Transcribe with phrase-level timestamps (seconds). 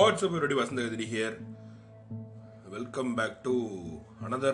[0.00, 0.54] What's up, everybody?
[0.54, 1.32] Vasant here here.
[2.74, 3.52] Welcome back to
[4.26, 4.52] another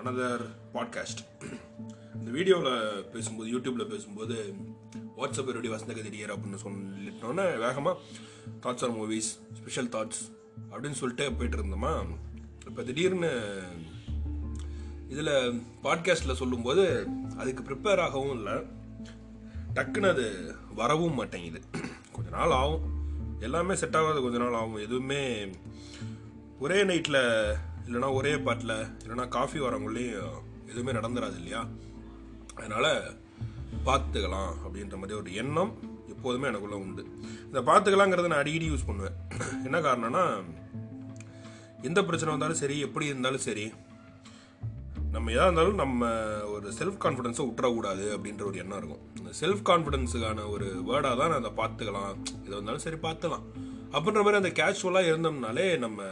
[0.00, 0.32] another
[0.74, 1.18] podcast.
[2.14, 4.36] இந்த வீடியோவில் பேசும்போது யூடியூப்பில் பேசும்போது
[5.16, 7.96] வாட்ஸ்அப் everybody வசந்தகதிரியர் அப்படின்னு சொல்லிட்டோன்னே வேகமாக
[8.62, 10.22] thoughts are movies special thoughts
[10.70, 11.94] அப்படின்னு சொல்லிட்டு போயிட்டு இருந்தோமா
[12.66, 13.32] இப்போ திடீர்னு
[15.08, 15.34] இதில்
[15.82, 18.56] பாட்காஸ்ட்டில் சொல்லும்போது அதுக்கு ப்ரிப்பேர் ஆகவும் இல்லை
[19.74, 20.26] டக்குன்னு அது
[20.74, 21.62] வரவும் மாட்டேங்குது
[22.12, 22.91] கொஞ்ச நாள் ஆகும்
[23.46, 24.82] எல்லாமே செட் ஆகாது கொஞ்ச நாள் ஆகும்.
[24.86, 25.22] எதுவுமே
[26.64, 27.22] ஒரே நைட்டில்
[27.86, 30.36] இல்லைனா ஒரே பாட்டில் இல்லைனா காஃபி வரவங்களையும்
[30.70, 31.62] எதுவுமே நடந்துராது இல்லையா?
[32.54, 32.90] அதனால்
[33.86, 35.72] பார்த்துக்கலாம் அப்படின்ற மாதிரி ஒரு எண்ணம்
[36.14, 37.02] எப்போதுமே எனக்குள்ளே உண்டு.
[37.46, 39.16] இந்த பார்த்துக்கலாங்கிறத நான் அடிக்கடி யூஸ் பண்ணுவேன்.
[39.64, 40.24] என்ன காரணம்னா
[41.88, 43.64] எந்த பிரச்சனை வந்தாலும் சரி எப்படி இருந்தாலும் சரி
[45.12, 46.06] நம்ம எதாக இருந்தாலும் நம்ம
[46.44, 49.02] ஒரு செல்ஃப் கான்ஃபிடென்ஸை விட்டுறக்கூடாது அப்படின்ற ஒரு எண்ணம் இருக்கும்.
[49.18, 52.14] இந்த செல்ஃப் கான்ஃபிடென்ஸுக்கான ஒரு வேர்டாக தான் நான் அதை பார்த்துக்கலாம்.
[52.44, 53.44] எது வந்தாலும் சரி பார்த்துக்கலாம்.
[53.92, 56.02] அப்படின்ற மாதிரி அந்த கேஷுவலாக இருந்தோம்னாலே நம்ம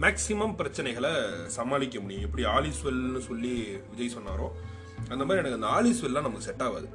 [0.00, 1.12] மேக்சிமம் பிரச்சனைகளை
[1.46, 2.22] சமாளிக்க முடியும்.
[2.22, 3.54] எப்படி ஆலிஸ்வெல்னு சொல்லி
[3.90, 4.48] விஜய் சொன்னாரோ
[5.08, 6.88] அந்த மாதிரி எனக்கு அந்த ஆலிஸ்வெல்லாம் நமக்கு செட் ஆகாது.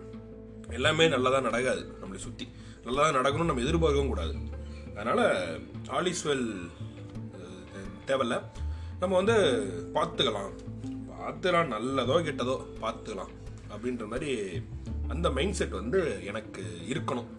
[0.69, 2.47] எல்லாமே நல்லதாக நடக்காது நம்மளை சுற்றி
[2.83, 4.35] நல்லதாக நடக்கணும்னு நம்ம எதிர்பார்க்கவும் கூடாது.
[4.95, 5.25] அதனால்
[5.89, 6.47] ஆலிஸ்வெல்
[8.07, 8.41] தேவையில்ல.
[8.99, 9.35] நம்ம வந்து
[9.93, 10.51] பார்த்துக்கலாம்.
[11.25, 13.31] பார்த்துலாம் நல்லதோ கெட்டதோ பார்த்துக்கலாம்
[13.73, 14.31] அப்படின்ற மாதிரி
[15.07, 17.29] அந்த மைண்ட் செட் வந்து எனக்கு இருக்கணும்.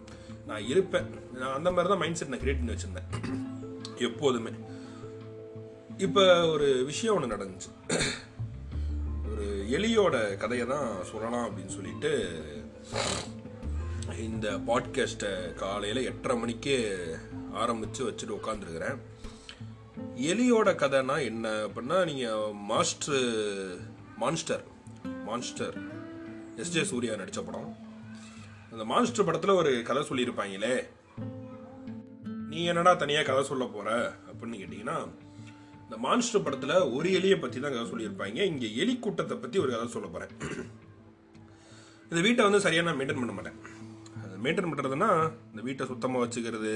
[0.45, 1.07] நான் இருப்பேன்.
[1.33, 3.09] நான் அந்த மாதிரி தான் மைண்ட் செட் நான் கிரியேட் பண்ணி வச்சுருந்தேன்.
[3.97, 4.51] எப்போதுமே.
[5.97, 7.69] இப்போ ஒரு விஷயம் ஒன்று நடந்துச்சு.
[9.31, 12.11] ஒரு எலியோட கதையை தான் சொல்லலாம் அப்படின்னு சொல்லிட்டு
[14.17, 16.75] இந்த பாட்காஸ்ட்டை காலையில் எட்டரை மணிக்கு
[17.53, 18.97] ஆரம்பித்து வச்சுட்டு உட்காந்துருக்குறேன்
[20.25, 23.25] எலியோட கதைனா என்ன அப்படின்னா நீங்கள் master
[24.21, 24.63] monster
[25.27, 25.75] monster
[26.61, 27.69] SJ Surya நடித்த படம்.
[28.71, 30.73] அந்த மான்ஸ்டர் படத்தில் ஒரு கதை சொல்லியிருப்பாங்களே.
[32.51, 33.89] நீ என்னடா தனியாக கதை சொல்ல போகிற
[34.29, 34.97] அப்படின்னு கேட்டிங்கன்னா
[35.83, 38.39] இந்த மான்ஸ்டர் படத்தில் ஒரு எலியை பற்றி தான் கதை சொல்லியிருப்பாங்க.
[38.53, 40.33] இங்கே எலி கூட்டத்தை பற்றி ஒரு கதை சொல்ல போகிறேன்
[42.09, 43.59] இந்த வீட்டை வந்து சரியாக நான் மெயின்டைன் பண்ண மாட்டேன்.
[44.45, 45.11] மெயின்டைன் பண்ணுறதுன்னா
[45.51, 46.73] இந்த வீட்டை சுத்தமாக வச்சுக்கிறது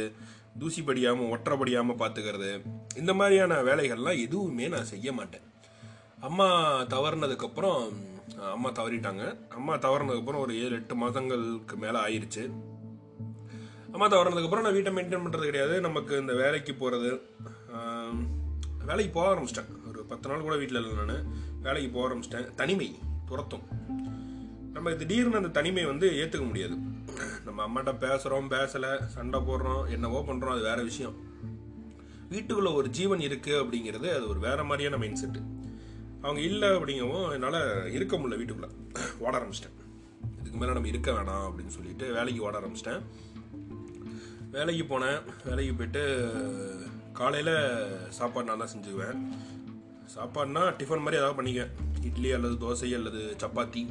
[0.60, 2.50] தூசி படியாமல் ஒற்றப்படியாமல் பார்த்துக்கிறது
[2.96, 5.46] இந்த மாதிரியான வேலைகள்லாம் எதுவுமே நான் செய்ய மாட்டேன்.
[6.20, 6.48] அம்மா
[6.82, 7.80] தவறுனதுக்கப்புறம்
[8.52, 9.24] அம்மா தவறிட்டாங்க.
[9.50, 12.44] அம்மா தவறுனதுக்கப்புறம் ஒரு ஏழு எட்டு மாதங்களுக்கு மேலே ஆயிடுச்சு
[13.92, 15.82] அம்மா தவறுனதுக்கப்புறம் நான் வீட்டை மெயின்டைன் பண்ணுறது கிடையாது.
[15.82, 17.10] நமக்கு இந்த வேலைக்கு போகிறது
[18.86, 19.72] வேலைக்கு போக ஆரம்பிச்சிட்டேன்.
[19.88, 21.26] ஒரு பத்து நாள் கூட வீட்டில் இல்லை நான்.
[21.62, 22.56] வேலைக்கு போக ஆரம்பிச்சிட்டேன்.
[22.62, 22.88] தனிமை
[23.26, 23.66] துரத்தும்.
[24.76, 26.76] நம்ம திடீர்னு அந்த தனிமை வந்து ஏற்றுக்க முடியாது.
[27.46, 31.16] நம்ம அம்மாட்ட பேசுகிறோம் பேசலை சண்டை போடுறோம் என்னவோ பண்ணுறோம் அது வேற விஷயம்.
[32.32, 35.60] வீட்டுக்குள்ள ஒரு ஜீவன் இருக்கு அப்படிங்கிறது அது ஒரு வேற மாதிரியான மைண்ட் செட்டு
[36.22, 38.70] அவங்க இல்லை அப்படிங்கவும் என்னால் இருக்க முடியல வீட்டுக்குள்ள.
[39.20, 39.76] ஓட ஆரம்பிச்சிட்டேன்.
[40.40, 43.02] இதுக்கு மேலே நம்ம இருக்க வேணாம் அப்படின்னு சொல்லிட்டு வேலைக்கு ஓட ஆரம்பிச்சிட்டேன்.
[44.52, 45.22] வேலைக்கு போனேன்.
[45.46, 46.04] வேலைக்கு போயிட்டு
[47.14, 49.28] காலையில் சாப்பாடு நல்லா செஞ்சுக்குவேன்.
[50.16, 51.72] சாப்பாடுனா டிஃபன் மாதிரி ஏதாவது பண்ணிக்குவேன்.
[52.04, 53.88] இட்லி அல்லது தோசை அல்லது சப்பாத்தி.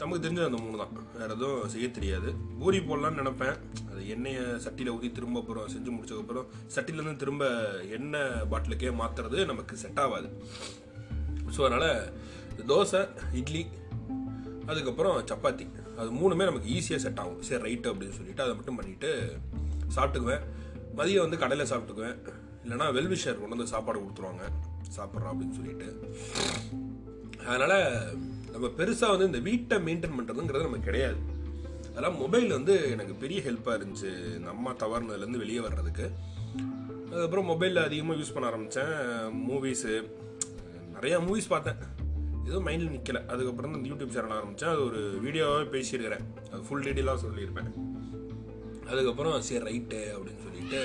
[0.00, 0.92] நமக்கு தெரிஞ்சது அந்த மூணு தான்.
[1.18, 2.28] வேறு எதுவும் செய்ய தெரியாது.
[2.60, 3.56] பூரி போடலான்னு நினப்பேன்.
[3.90, 7.44] அது எண்ணெயை சட்டியில் ஊற்றி திரும்ப அப்புறம் செஞ்சு முடிச்சதுக்கப்புறம் சட்டிலேருந்து திரும்ப
[7.96, 10.30] எண்ணெய் பாட்டிலுக்கே மாற்றுறது நமக்கு செட் ஆகாது.
[11.56, 11.90] ஸோ அதனால்
[12.70, 13.02] தோசை
[13.40, 13.62] இட்லி
[14.70, 15.66] அதுக்கப்புறம் சப்பாத்தி.
[16.00, 17.42] அது மூணுமே நமக்கு ஈஸியாக செட் ஆகும்.
[17.48, 19.10] சரி ரைட்டு அப்படின்னு சொல்லிட்டு அதை மட்டும் பண்ணிவிட்டு
[19.96, 20.44] சாப்பிட்டுக்குவேன்.
[20.98, 22.18] மதியம் வந்து கடையில் சாப்பிட்டுக்குவேன்.
[22.64, 24.46] இல்லைனா வெல்விஷர் கொண்டு வந்து சாப்பாடு கொடுத்துருவாங்க.
[24.96, 25.88] சாப்பிட்றோம் அப்படின்னு சொல்லிட்டு.
[27.50, 27.78] அதனால்
[28.52, 31.20] நம்ம பெருசாக வந்து இந்த வீட்டை மெயின்டைன் பண்ணுறதுங்கிறது நமக்கு கிடையாது.
[31.90, 34.10] அதெல்லாம் மொபைல் வந்து எனக்கு பெரிய ஹெல்ப்பாக இருந்துச்சு.
[34.38, 36.06] இந்த அம்மா தவறுனதுலேருந்து வெளியே வர்றதுக்கு.
[37.06, 38.92] அதுக்கப்புறம் மொபைலில் அதிகமாக யூஸ் பண்ண ஆரம்பித்தேன்
[39.46, 39.94] மூவிஸு
[40.96, 41.80] நிறையா மூவிஸ் பார்த்தேன்.
[42.46, 46.24] எதுவும் மைண்டில் நிற்கலை அதுக்கப்புறம் தான் யூடியூப் சேனல் ஆரம்பித்தேன் அது ஒரு வீடியோவாகவே பேசியிருக்கிறேன்.
[46.52, 47.70] அது ஃபுல் டீட்டெயிலாக சொல்லியிருப்பேன்.
[48.90, 50.80] அதுக்கப்புறம் சரி ரைட்டு அப்படின்னு சொல்லிட்டு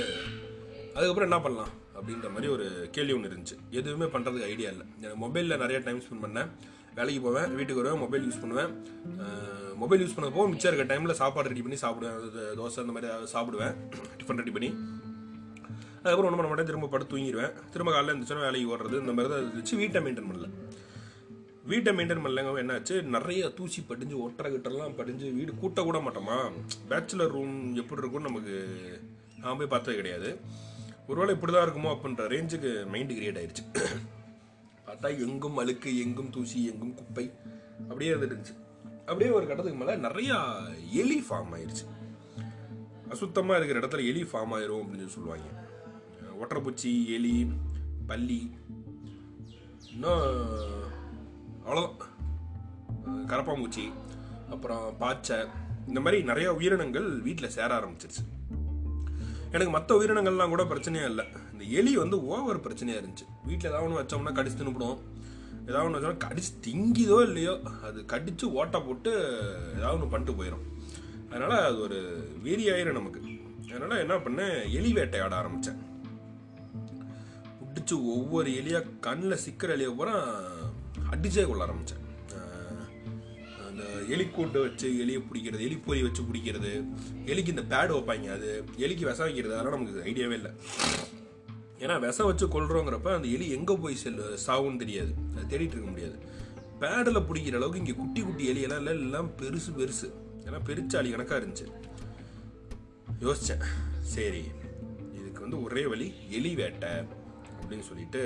[0.96, 2.66] அதுக்கப்புறம் என்ன பண்ணலாம் அப்படின்ற மாதிரி ஒரு
[2.96, 3.58] கேள்வி ஒன்று இருந்துச்சு.
[3.80, 4.86] எதுவுமே பண்ணுறதுக்கு ஐடியா இல்லை.
[5.02, 6.50] எனக்கு மொபைலில் நிறைய டைம் ஸ்பெண்ட் பண்ணேன்.
[6.98, 8.72] வேலைக்கு போவேன் வீட்டுக்கு வருவேன் மொபைல் யூஸ் பண்ணுவேன்.
[9.82, 12.16] மொபைல் யூஸ் பண்ணப்போ மிச்சம் இருக்க டைமில் சாப்பாடு ரெடி பண்ணி சாப்பிடுவேன்.
[12.20, 13.74] அது தோசை அந்த மாதிரி ஏதாவது சாப்பிடுவேன்.
[14.20, 14.70] டிஃபன் ரெடி பண்ணி.
[16.00, 16.70] அதுக்கப்புறம் ஒன்று பண்ண மாட்டேன்.
[16.72, 19.76] திரும்ப படுத்து தூங்கிடுவேன் திரும்ப காலையில் இருந்துச்சுன்னா வேலைக்கு ஓடுறது இந்த மாதிரி தான் இருந்துச்சு.
[19.82, 20.50] வீட்டை மெயின்டைன் பண்ணல.
[21.72, 22.96] வீட்டை மெயின்டைன் பண்ணலங்க என்னாச்சு?
[23.16, 26.38] நிறைய தூசி படிஞ்சு ஒட்டரை கிட்டலாம் படிஞ்சு வீடு கூட்ட கூட மாட்டோமா?
[26.92, 28.56] பேச்சுலர் ரூம் எப்படி இருக்கும்னு நமக்கு
[29.44, 30.30] நான் போய் பார்த்தது கிடையாது.
[31.10, 33.66] ஒருவேளை இப்படி தான் இருக்குமோ அப்படின்ற ரேஞ்சுக்கு மைண்டு கிரியேட் ஆயிடுச்சு
[34.86, 37.32] பார்த்தா எங்கும் அழுக்கு எங்கும் தூசி எங்கும் குப்பை.
[37.82, 38.54] அப்படியே இருந்துச்சு
[39.00, 40.38] அப்படியே ஒரு கட்டத்துக்கு மேலே நிறையா
[40.92, 41.84] எலி ஃபார்ம் ஆயிடுச்சு
[43.10, 45.48] அசுத்தமாக இருக்கிற இடத்துல எலி ஃபார்ம் ஆயிரும் அப்படின்னு சொல்லி சொல்லுவாங்க.
[46.42, 47.52] ஒட்டரைப்பூச்சி எலி
[48.08, 48.52] பள்ளி
[49.92, 50.22] இன்னும்
[51.68, 51.94] அவ்வளோதான்
[53.06, 53.92] கரப்பாம்பூச்சி
[54.50, 55.38] அப்புறம் பாச்சை.
[55.88, 58.24] இந்த மாதிரி நிறைய உயிரினங்கள் வீட்டில் சேர ஆரம்பிச்சிருச்சு.
[59.52, 61.26] எனக்கு மற்ற உயிரினங்கள்லாம் கூட பிரச்சனையே இல்லை.
[61.52, 63.28] இந்த எலி வந்து ஓவர் பிரச்சனையாக இருந்துச்சு.
[63.48, 65.00] வீட்டில் ஏதாவது ஒன்று வச்சோம்னா கடிச்சு தின்னுப்படும்
[65.68, 67.54] ஏதாவது ஒன்று வச்சோம்னா கடிச்சு திங்கிதோ இல்லையோ
[67.88, 69.12] அது கடித்து ஓட்டை போட்டு
[69.78, 70.66] ஏதாவது ஒன்று பண்ணிட்டு போயிடும்
[71.30, 71.98] அதனால் அது ஒரு
[72.44, 73.22] வீரியாயிரும் நமக்கு.
[73.76, 75.80] அதனால் என்ன பண்ணேன் எலி வேட்டையாட ஆரம்பித்தேன்
[77.70, 80.14] பிடிச்சி ஒவ்வொரு எலியாக கண்ணில் சிக்கிற எலியை பூரா
[81.12, 82.04] அடிச்சே கொள்ள ஆரம்பித்தேன்
[83.68, 83.84] அந்த
[84.16, 86.72] எலிக்கூட்டு வச்சு எலியை பிடிக்கிறது எலிப்பொறி வச்சு பிடிக்கிறது
[87.32, 88.50] எலிக்கு இந்த பேடு வைப்பாங்க அது
[88.86, 90.52] எலிக்கு விஷம் வைக்கிறது அதெல்லாம் நமக்கு ஐடியாவே இல்லை.
[91.84, 95.12] ஏன்னா விஷம் வச்சு கொள்றோங்கிறப்ப அந்த எலி எங்கே போய் செல்லு சாவுன்னு தெரியாது.
[95.34, 96.18] அது தேடிட்டு இருக்க முடியாது.
[96.82, 100.08] பேடில் பிடிக்கிற அளவுக்கு இங்கே குட்டி குட்டி எலியெல்லாம் இல்லை எல்லாம் பெருசு பெருசு.
[100.46, 101.68] ஏன்னா பெருச்சாளி கணக்காக இருந்துச்சு.
[103.26, 103.66] யோசித்தேன்
[104.14, 104.44] சரி
[105.20, 106.08] இதுக்கு வந்து ஒரே வழி
[106.38, 106.92] எலி வேட்டை
[107.60, 108.22] அப்படின்னு சொல்லிட்டு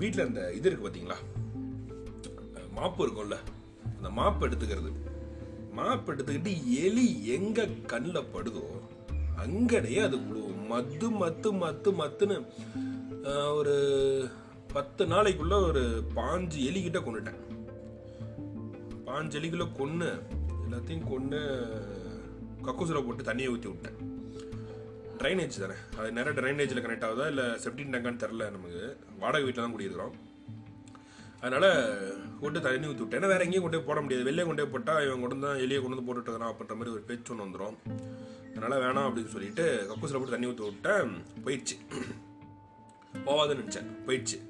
[0.00, 1.18] வீட்டில் அந்த இது இருக்குது பார்த்தீங்களா
[2.76, 3.36] மாப்பு இருக்கும்ல
[3.96, 4.90] அந்த மாப்பு எடுத்துக்கிறது.
[5.78, 6.52] மாப்பு எடுத்துக்கிட்டு
[6.84, 8.64] எலி எங்கே கண்ணில் படுதோ
[9.44, 12.36] அங்கடையே அது விழுவும் மத்து மத்து மத்து மத்துன்னு
[13.58, 13.74] ஒரு
[14.74, 15.82] பத்து நாளைக்குள்ள ஒரு
[16.18, 17.40] பாஞ்சு எலிக்கிட்ட கொண்டுட்டேன்.
[19.08, 20.10] பாஞ்சு எலிக்குள்ள கொன்று
[20.64, 21.40] எல்லாத்தையும் கொன்று
[22.66, 23.98] கக்கூசில் போட்டு தண்ணியை ஊற்றி விட்டேன்.
[25.20, 25.76] ட்ரைனேஜ் தானே?
[25.98, 27.26] அது நிறைய ட்ரைனேஜில் கனெக்ட் ஆகுதா?
[27.32, 28.82] இல்லை செப்டின் டேங்கான்னு தெரில நமக்கு.
[29.22, 30.16] வாடகை வீட்டில் தான் குடியிருக்கிறோம்.
[31.44, 31.70] அதனால்
[32.42, 33.20] கொண்டு தண்ணி ஊற்றி விட்டேன்.
[33.20, 34.28] ஏன்னா வேற எங்கேயும் கொண்டு போய் போட முடியாது.
[34.28, 37.04] வெளியே கொண்டு போய் போட்டால் இவன் கொண்டு தான் எலியை கொண்டு வந்து போட்டுட்டு இருக்கிறான் அப்படின்ற மாதிரி ஒரு
[37.10, 37.78] பேச்சு ஒன்று வந்துடும்
[38.60, 41.94] அதனால் வேணாம் அப்படின்னு சொல்லிட்டு கக்கூசில் போட்டு தண்ணி ஊற்றி விட்டேன் போயிடுச்சு.
[43.26, 43.86] போவாதுன்னு நினச்சேன்.
[44.06, 44.48] போயிடுச்சு.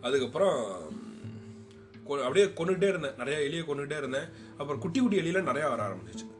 [0.00, 0.82] அதுக்கப்புறம்
[2.08, 3.10] கொ- அப்படியே கொண்டுகிட்டே இருந்தேன்.
[3.10, 4.28] நிறையா எலியை கொண்டுகிட்டே இருந்தேன்.
[4.50, 6.32] அப்புறம் குட்டி குட்டி எலியெல்லாம் நிறையா வர ஆரம்பிச்சிச்சு.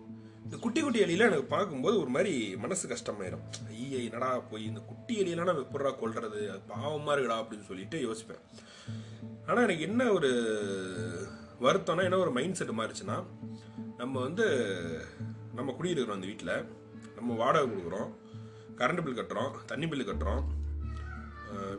[0.44, 3.42] இந்த குட்டி குட்டி எலியெல்லாம் எனக்கு பார்க்கும்போது ஒரு மாதிரி மனசு கஷ்டமாயிரும்.
[3.72, 8.38] ஐயே என்னடா போய் இந்த குட்டி எலியெல்லாம் நம்ம எப்படா கொள்றது அது பாவமாக இருக்குடா அப்படின்னு சொல்லிட்டு யோசிப்பேன்.
[9.46, 10.28] ஆனால் எனக்கு என்ன ஒரு
[11.60, 13.24] வருத்தம்னா என்ன ஒரு மைண்ட் செட் மாறிச்சுன்னா
[13.96, 14.46] நம்ம வந்து
[15.54, 16.64] நம்ம குடியிருக்கிறோம் அந்த வீட்டில்
[17.16, 18.10] நம்ம வாடகை கொடுக்குறோம்.
[18.80, 20.42] கரண்ட் பில் கட்டுறோம் தண்ணி பில் கட்டுறோம்.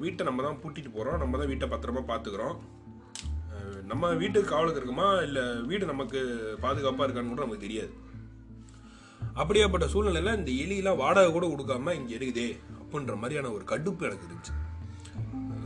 [0.03, 2.57] வீட்டை நம்ம தான் பூட்டிட்டு போகிறோம் நம்ம தான் வீட்டை பத்திரமா பார்த்துக்கிறோம்
[3.91, 5.07] நம்ம வீட்டுக்கு காவலுக்கு இருக்குமா?
[5.27, 6.19] இல்லை வீடு நமக்கு
[6.63, 7.91] பாதுகாப்பாக இருக்கான்னு கூட நமக்கு தெரியாது.
[9.41, 12.47] அப்படியாப்பட்ட சூழ்நிலையில் இந்த எலியெல்லாம் வாடகை கூட கொடுக்காம இங்கே இருக்குதே
[12.81, 14.53] அப்படின்ற மாதிரியான ஒரு கடுப்பு எனக்கு இருந்துச்சு.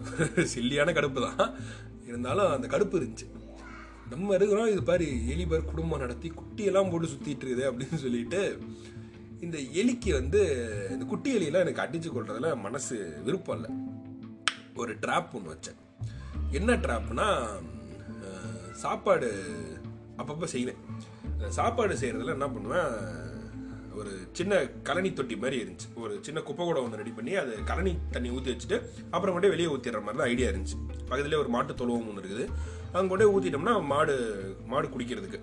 [0.53, 1.51] சில்லியான கடுப்பு தான்.
[2.09, 3.27] இருந்தாலும் அந்த கடுப்பு இருந்துச்சு.
[4.11, 8.41] நம்ம இருக்கிறோம் இது பாரு எலி பாரு குடும்பம் நடத்தி குட்டியெல்லாம் போட்டு சுற்றிட்டு இருக்குது அப்படின்னு சொல்லிட்டு
[9.45, 10.39] இந்த எலிக்கு வந்து
[10.93, 12.95] இந்த குட்டி எலியெல்லாம் எனக்கு அடிச்சு கொள்றதுல மனசு
[13.25, 13.71] விருப்பம் இல்லை.
[14.81, 15.79] ஒரு ட்ராப் ஒன்று வச்சேன்.
[16.59, 17.27] என்ன ட்ராப்னா
[18.83, 19.29] சாப்பாடு
[20.21, 20.79] அப்பப்போ செய்வேன்.
[21.57, 22.91] சாப்பாடு செய்கிறதுல என்ன பண்ணுவேன்
[23.99, 25.87] ஒரு சின்ன கழனி தொட்டி மாதிரி இருந்துச்சு.
[26.03, 28.77] ஒரு சின்ன குப்பை கூட ஒன்று ரெடி பண்ணி அது கழனி தண்ணி ஊற்றி வச்சுட்டு
[29.13, 30.77] அப்புறம் மட்டும் வெளியே ஊற்றிடுற மாதிரி தான் ஐடியா இருந்துச்சு.
[31.09, 32.45] பக்கத்துலேயே ஒரு மாட்டு தொழுவம் ஒன்று இருக்குது.
[32.95, 34.15] அங்கே கொண்டே ஊற்றிட்டோம்னா மாடு
[34.71, 35.41] மாடு குடிக்கிறதுக்கு.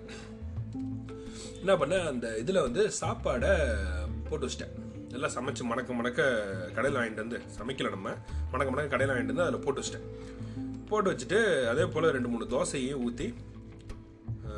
[1.67, 3.49] என்ன பண்ணேன் அந்த இதில் வந்து சாப்பாடை
[4.27, 4.75] போட்டு வச்சிட்டேன்.
[5.13, 6.21] நல்லா சமைச்சு மணக்க மணக்க
[6.75, 8.13] கடையில் வாங்கிட்டு வந்து சமைக்கல நம்ம.
[8.51, 10.05] மணக்க மணக்க கடையில் வாங்கிட்டு வந்து அதில் போட்டு வச்சிட்டேன்.
[10.89, 11.39] போட்டு வச்சுட்டு
[11.71, 13.27] அதே போல் ரெண்டு மூணு தோசையும் ஊற்றி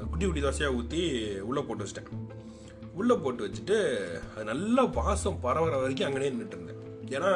[0.09, 1.01] குட்டி குட்டி தோசையாக ஊற்றி
[1.49, 2.11] உள்ளே போட்டு வச்சிட்டேன்.
[2.99, 3.77] உள்ளே போட்டு வச்சுட்டு
[4.33, 6.81] அது நல்லா வாசம் பரவுற வரைக்கும் அங்கேயே நின்றுட்டு இருந்தேன்.
[7.17, 7.31] ஏன்னா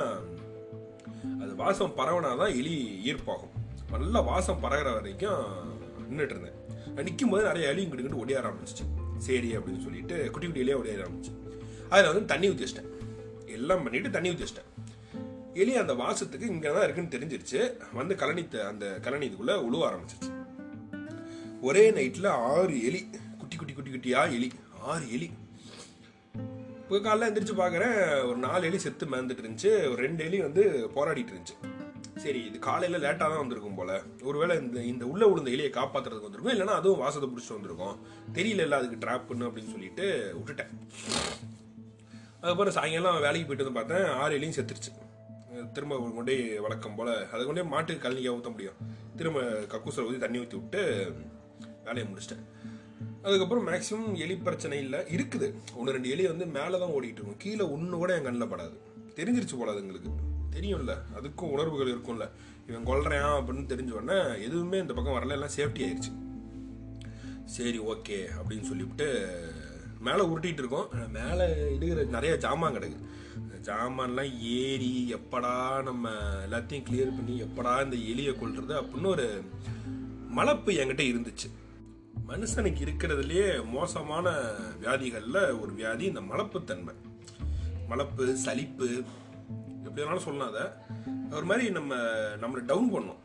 [1.43, 2.75] அது வாசம் பரவனாதான் எலி
[3.11, 3.55] ஈர்ப்பாகும்.
[3.95, 5.45] நல்லா வாசம் பரவுற வரைக்கும்
[6.09, 6.59] நின்றுட்டு இருந்தேன்.
[7.07, 8.85] நிற்கும் போது நிறைய எலி இங்கிட்டு ஒடிய ஆரம்பிச்சிச்சு.
[9.25, 11.33] சரி அப்படின்னு சொல்லிட்டு குட்டி குட்டியிலேயே உடைய ஆரம்பிச்சு.
[11.91, 12.91] அதில் வந்து தண்ணி ஊற்றி வச்சிட்டேன்
[13.57, 14.69] எல்லாம் பண்ணிவிட்டு தண்ணி ஊற்றி வச்சிட்டேன்
[15.61, 17.59] எலி அந்த வாசத்துக்கு இங்கே தான் இருக்குன்னு தெரிஞ்சிருச்சு.
[17.99, 20.31] வந்து கலனி அந்த கலனி இதுக்குள்ளே உழுவ ஆரம்பிச்சிருச்சு.
[21.67, 23.01] ஒரே நைட்டில் ஆறு எலி
[23.41, 24.49] குட்டி குட்டி குட்டி குட்டியாக எலி
[24.91, 25.29] ஆறு எலி.
[26.81, 27.99] இப்போ காலைல எந்திரிச்சு பார்க்குறேன்
[28.29, 29.71] ஒரு நாலு எலி செத்து மேந்துட்டு இருந்துச்சு.
[29.91, 30.63] ஒரு ரெண்டு எலி வந்து
[30.95, 31.57] போராடிட்டு இருந்துச்சு.
[32.23, 33.91] சரி இது காலையில் லேட்டாக தான் வந்திருக்கும் போல.
[34.29, 37.97] ஒருவேளை இந்த இந்த உள்ள விழுந்த எலியை காப்பாத்துறதுக்கு வந்திருக்கும் இல்லைன்னா அதுவும் வாசத்தை பிடிச்சிட்டு வந்திருக்கும்.
[38.37, 40.05] தெரியல இல்லை அதுக்கு ட்ராப்புன்னு அப்படின்னு சொல்லிட்டு
[40.37, 40.71] விட்டுட்டேன்.
[42.39, 44.91] அதுக்கப்புறம் சாயங்காலம் வேலைக்கு போயிட்டு வந்து பார்த்தேன் ஆறு எலியும் செத்துருச்சு.
[45.75, 48.77] திரும்ப கொண்டே வழக்கம் போல் அதை கொண்டே மாட்டுக்கு கழனிக்காக ஊற்ற முடியும்.
[49.19, 49.41] திரும்ப
[49.73, 50.81] கக்கூசில் ஊற்றி தண்ணி ஊற்றி விட்டு
[51.87, 52.43] வேலையை முடிச்சிட்டேன்.
[53.27, 55.47] அதுக்கப்புறம் மேக்ஸிமம் எலி பிரச்சனை இல்லை இருக்குது.
[55.79, 57.41] ஒன்று ரெண்டு எலி வந்து மேலே தான் ஓடிட்டு இருக்கும்.
[57.45, 58.77] கீழே ஒன்று கூட என் கண்ணில் படாது.
[59.19, 60.11] தெரிஞ்சிருச்சு போல அதுங்களுக்கு
[60.53, 60.95] தெரியும்ல.
[61.17, 62.29] அதுக்கும் உணர்வுகள் இருக்கும்ல.
[62.67, 65.31] இவன் கொல்றான் அப்படின்னு தெரிஞ்ச உடனே எதுவுமே இந்த பக்கம் வரல.
[65.31, 66.11] எல்லாம் சேஃப்டி ஆயிடுச்சு
[67.45, 69.39] சரி ஓகே அப்படின்னு சொல்லிவிட்டு
[69.99, 70.89] மேலே உருட்டிகிட்டு இருக்கோம்.
[71.11, 71.45] மேலே
[71.77, 72.97] இடுகிற நிறைய ஜாமான் கிடக்கு.
[73.61, 76.09] ஜாமான்லாம் ஏறி எப்படா நம்ம
[76.49, 79.43] எல்லாத்தையும் கிளியர் பண்ணி எப்படா இந்த எலியை கொல்றது அப்படின்னு ஒரு
[80.27, 81.49] மலப்பு என்கிட்ட இருந்துச்சு.
[82.27, 84.29] மனுஷனுக்கு இருக்கிறதுலையே மோசமான
[84.81, 86.93] வியாதிகளில் ஒரு வியாதி இந்த மலப்புத்தன்மை.
[87.87, 89.03] மலப்பு சலிப்பு
[89.95, 90.67] எப்படி வேணாலும் சொல்லலாம் அதை.
[91.31, 91.95] ஒரு மாதிரி நம்ம
[92.41, 93.17] நம்மளை டவுன் பண்ணோம்.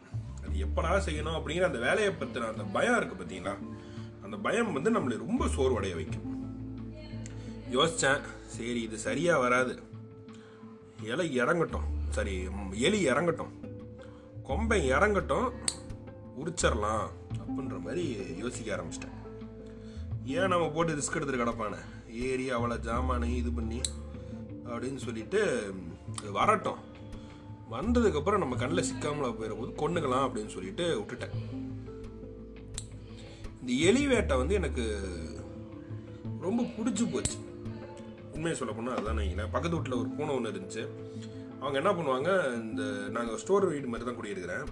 [0.47, 3.59] அது எப்படா செய்யணும் அப்படிங்கிற அந்த வேலையை பற்றின அந்த பயம் இருக்கு பார்த்தீங்களா?
[4.23, 6.55] அந்த பயம் வந்து நம்மளை ரொம்ப சோர்வடைய வைக்கும்.
[7.73, 9.83] யோசித்தேன் சரி இது சரியாக வராது.
[11.03, 11.87] இலை இறங்கட்டும்.
[12.11, 13.51] சரி எலி இறங்கட்டும்.
[14.43, 15.53] கொம்பை இறங்கட்டும்.
[16.45, 17.07] உரிச்சிடலாம்
[17.39, 19.37] அப்படின்ற மாதிரி யோசிக்க ஆரம்பிச்சிட்டேன்.
[20.25, 21.77] ஏன் நம்ம போட்டு ரிஸ்க் எடுத்துட்டு கிடப்பானே?
[22.11, 23.81] ஏறி அவளை ஜாமானை இது பண்ணி
[24.65, 25.75] அப்படின்னு சொல்லிட்டு
[26.39, 26.81] வரட்டும்.
[27.75, 31.35] வந்ததுக்கப்புறம் நம்ம கண்ணில் சிக்காமல் போயிடும்போது கொண்டுக்கலாம் அப்படின்னு சொல்லிட்டு விட்டுட்டேன்.
[33.61, 34.85] இந்த எலி வேட்டை வந்து எனக்கு
[36.47, 37.39] ரொம்ப பிடிச்சி போச்சு.
[38.35, 40.85] உண்மையை சொல்ல போனால் அதுதான் நீங்கள் பக்கத்து வீட்டில் ஒரு பூனை ஒன்று இருந்துச்சு.
[41.61, 42.31] அவங்க என்ன பண்ணுவாங்க
[42.65, 42.83] இந்த
[43.17, 44.67] நாங்கள் ஸ்டோர் வீடு மாதிரி தான் குடியிருக்கிறேன்.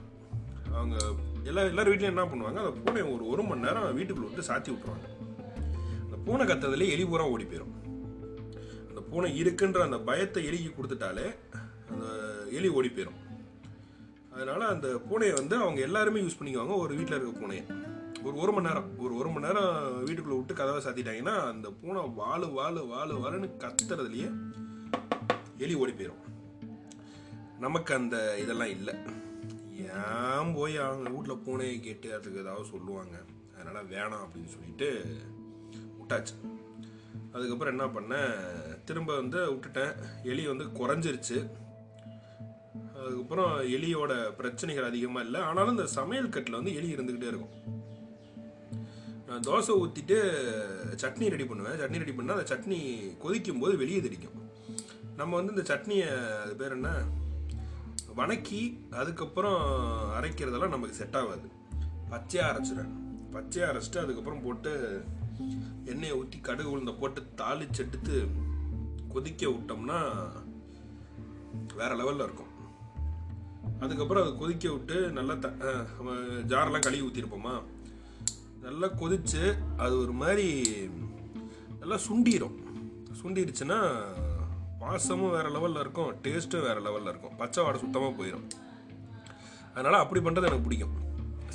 [0.76, 0.96] அவங்க
[1.50, 5.06] எல்லா எல்லார் வீட்லையும் என்ன பண்ணுவாங்க அந்த பூனை ஒரு ஒரு மணி நேரம் வீட்டுக்குள்ளே விட்டு சாத்தி விட்ருவாங்க
[6.04, 7.74] அந்த பூனை கத்ததுலேயே எலி பூரா ஓடி போயிடும்
[9.16, 11.26] பூனை இருக்குன்ற அந்த பயத்தை எலிக்கு கொடுத்துட்டாலே
[11.90, 12.06] அந்த
[12.56, 13.20] எலி ஓடி போயிடும்
[14.34, 16.74] அதனால அந்த பூனையை வந்து அவங்க எல்லாருமே யூஸ் பண்ணிக்குவாங்க.
[16.82, 17.62] ஒரு வீட்டில் இருக்க பூனையை.
[18.26, 18.88] ஒரு ஒரு மணி நேரம்.
[19.04, 19.70] ஒரு ஒரு மணி நேரம்
[20.04, 24.28] வீட்டுக்குள்ளே விட்டு கதவை சாத்திட்டாங்கன்னா அந்த பூனை வாழு வாழு வாழு வாழுன்னு கத்துறதுலையே
[25.64, 26.22] எலி ஓடி போயிடும்
[27.64, 28.94] நமக்கு அந்த இதெல்லாம் இல்லை.
[30.02, 33.16] ஏன் போய் அவங்க வீட்டில் பூனையை கேட்டு அதுக்கு ஏதாவது சொல்லுவாங்க.
[33.58, 34.90] அதனால் வேணாம் அப்படின்னு சொல்லிட்டு
[36.00, 36.36] விட்டாச்சு.
[37.36, 38.34] அதுக்கப்புறம் என்ன பண்ணேன்
[38.88, 39.94] திரும்ப வந்து விட்டுட்டேன்.
[40.32, 41.38] எலி வந்து குறைஞ்சிருச்சு.
[43.00, 45.40] அதுக்கப்புறம் எலியோட பிரச்சனைகள் அதிகமாக இல்லை.
[45.48, 47.54] ஆனாலும் இந்த சமையல் கட்டில் வந்து எலி இருந்துக்கிட்டே இருக்கும்.
[49.28, 50.16] நான் தோசை ஊற்றிட்டு
[51.02, 51.78] சட்னி ரெடி பண்ணுவேன்.
[51.82, 52.78] சட்னி ரெடி பண்ணால் அந்த சட்னி
[53.24, 54.36] கொதிக்கும் போது வெளியே தெரிக்கும்
[55.20, 56.08] நம்ம வந்து இந்த சட்னியை
[56.42, 56.90] அது பேர் என்ன?
[58.20, 58.60] வணக்கி
[59.00, 59.62] அதுக்கப்புறம்
[60.18, 61.48] அரைக்கிறதெல்லாம் நமக்கு செட் ஆகாது.
[62.12, 62.92] பச்சையாக அரைச்சிடுறேன்
[63.34, 64.72] பச்சையாக அரைச்சிட்டு அதுக்கப்புறம் போட்டு
[65.92, 68.16] எண்ணெயை ஊற்றி கடுகு உளுந்த போட்டு தாளிச்சு எடுத்து
[69.14, 69.98] கொதிக்க விட்டோம்னா
[71.80, 72.52] வேற லெவலில் இருக்கும்.
[73.84, 76.12] அதுக்கப்புறம் அதை கொதிக்க விட்டு நல்லா த ஜாரெலாம் நம்ம
[76.52, 77.54] ஜாரெல்லாம் கழுவி ஊற்றிருப்போமா
[78.66, 79.42] நல்லா கொதிச்சு
[79.84, 80.46] அது ஒரு மாதிரி
[81.80, 82.56] நல்லா சுண்டிரும்.
[83.20, 83.78] சுண்டிடுச்சுன்னா
[84.82, 87.36] வாசமும் வேற லெவலில் இருக்கும் டேஸ்ட்டும் வேற லெவலில் இருக்கும்.
[87.40, 88.46] பச்சை வாடை சுத்தமாக போயிடும்
[89.74, 90.96] அதனால் அப்படி பண்ணுறது எனக்கு பிடிக்கும்.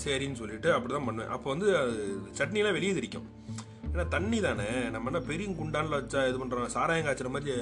[0.04, 1.32] சரின்னு சொல்லிட்டு அப்படி தான் பண்ணுவேன்.
[1.36, 1.96] அப்போ வந்து அது
[2.40, 3.28] சட்னிலாம் வெளியே தெரிக்கும்.
[3.92, 4.68] ஏன்னா தண்ணி தானே.
[4.94, 7.54] நம்ம என்ன பெரிய குண்டானில் வச்சா இது பண்ணுறோம் சாராயம் காய்ச்சுற மாதிரி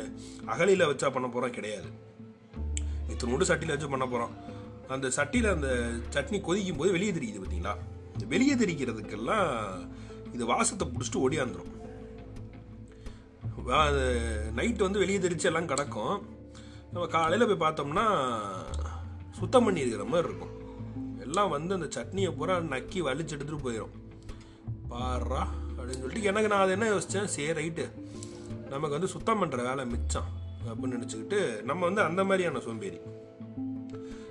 [0.54, 1.90] அகலியில் வச்சா பண்ண போகிறோம் கிடையாது.
[3.14, 4.34] இத்தனோடு சட்டியில் வச்சு பண்ண போகிறோம்
[4.96, 5.70] அந்த சட்டியில் அந்த
[6.16, 7.74] சட்னி கொதிக்கும் போது வெளியே தெரியுது பார்த்தீங்களா
[8.14, 9.50] இந்த வெளியே தெரிக்கிறதுக்கெல்லாம்
[10.36, 11.74] இது வாசத்தை பிடிச்சிட்டு ஓடியாந்துரும்
[14.58, 16.16] நைட்டு வந்து வெளியே தெரிச்சு எல்லாம் கிடக்கும்.
[16.94, 18.06] நம்ம காலையில் போய் பார்த்தோம்னா
[19.40, 20.54] சுத்தம் பண்ணி இருக்கிற மாதிரி இருக்கும்.
[21.26, 23.96] எல்லாம் வந்து அந்த சட்னியை பூரா நக்கி வலிச்சு எடுத்துகிட்டு போயிடும்
[24.92, 25.44] பாரா.
[25.90, 27.86] அப்படின்னு சொல்லிட்டு எனக்கு நான் அதை என்ன யோசித்தேன் சரி ரைட்டு.
[28.74, 30.28] நமக்கு வந்து சுத்தம் பண்ணுற வேலை மிச்சம்
[30.68, 33.00] அப்படின்னு நினச்சிக்கிட்டு நம்ம வந்து அந்த மாதிரியான சோம்பேறி.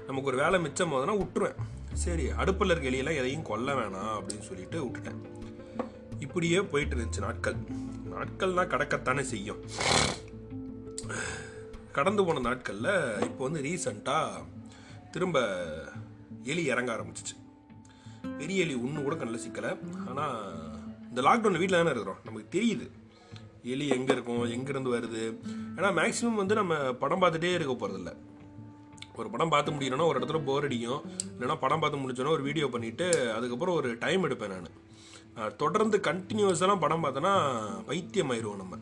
[0.06, 1.58] நமக்கு ஒரு வேலை மிச்சம் போதுன்னா விட்டுருவேன்.
[1.92, 5.20] சரி அடுப்பில் இருக்க எலியெல்லாம் எதையும் கொல்ல வேணாம் அப்படின்னு சொல்லிட்டு விட்டுட்டேன்.
[6.18, 7.56] இப்படியே போயிட்டு இருந்துச்சு நாட்கள்.
[8.12, 9.60] நாட்கள்னா கடக்கத்தானே செய்யும்.
[11.92, 14.44] கடந்து போன நாட்களில் இப்போ வந்து ரீசண்டாக
[15.10, 15.38] திரும்ப
[16.42, 17.36] எலி இறங்க ஆரம்பிச்சிச்சு.
[18.38, 19.70] பெரிய எலி ஒன்று கூட கண்ணில் சிக்கலை.
[20.08, 20.67] ஆனால்
[21.18, 22.18] இந்த லாக்டவுன் வீட்டில் தானே இருக்கிறோம்.
[22.26, 22.84] நமக்கு தெரியுது.
[23.72, 25.22] எலி எங்கே இருக்கும் எங்கேருந்து வருது?
[25.76, 28.10] ஏன்னா மேக்ஸிமம் வந்து நம்ம படம் பார்த்துட்டே இருக்க போகிறதில்ல
[29.20, 31.02] ஒரு படம் பார்த்து முடியணும்னா ஒரு இடத்துல போர் அடிக்கும்.
[31.32, 33.06] இல்லைன்னா படம் பார்த்து முடிச்சோன்னா ஒரு வீடியோ பண்ணிவிட்டு
[33.36, 35.56] அதுக்கப்புறம் ஒரு டைம் எடுப்பேன் நான்.
[35.62, 37.34] தொடர்ந்து கண்டினியூஸெல்லாம் படம் பார்த்தோன்னா
[37.90, 38.78] பைத்தியம் ஆயிடுவோம் நம்ம.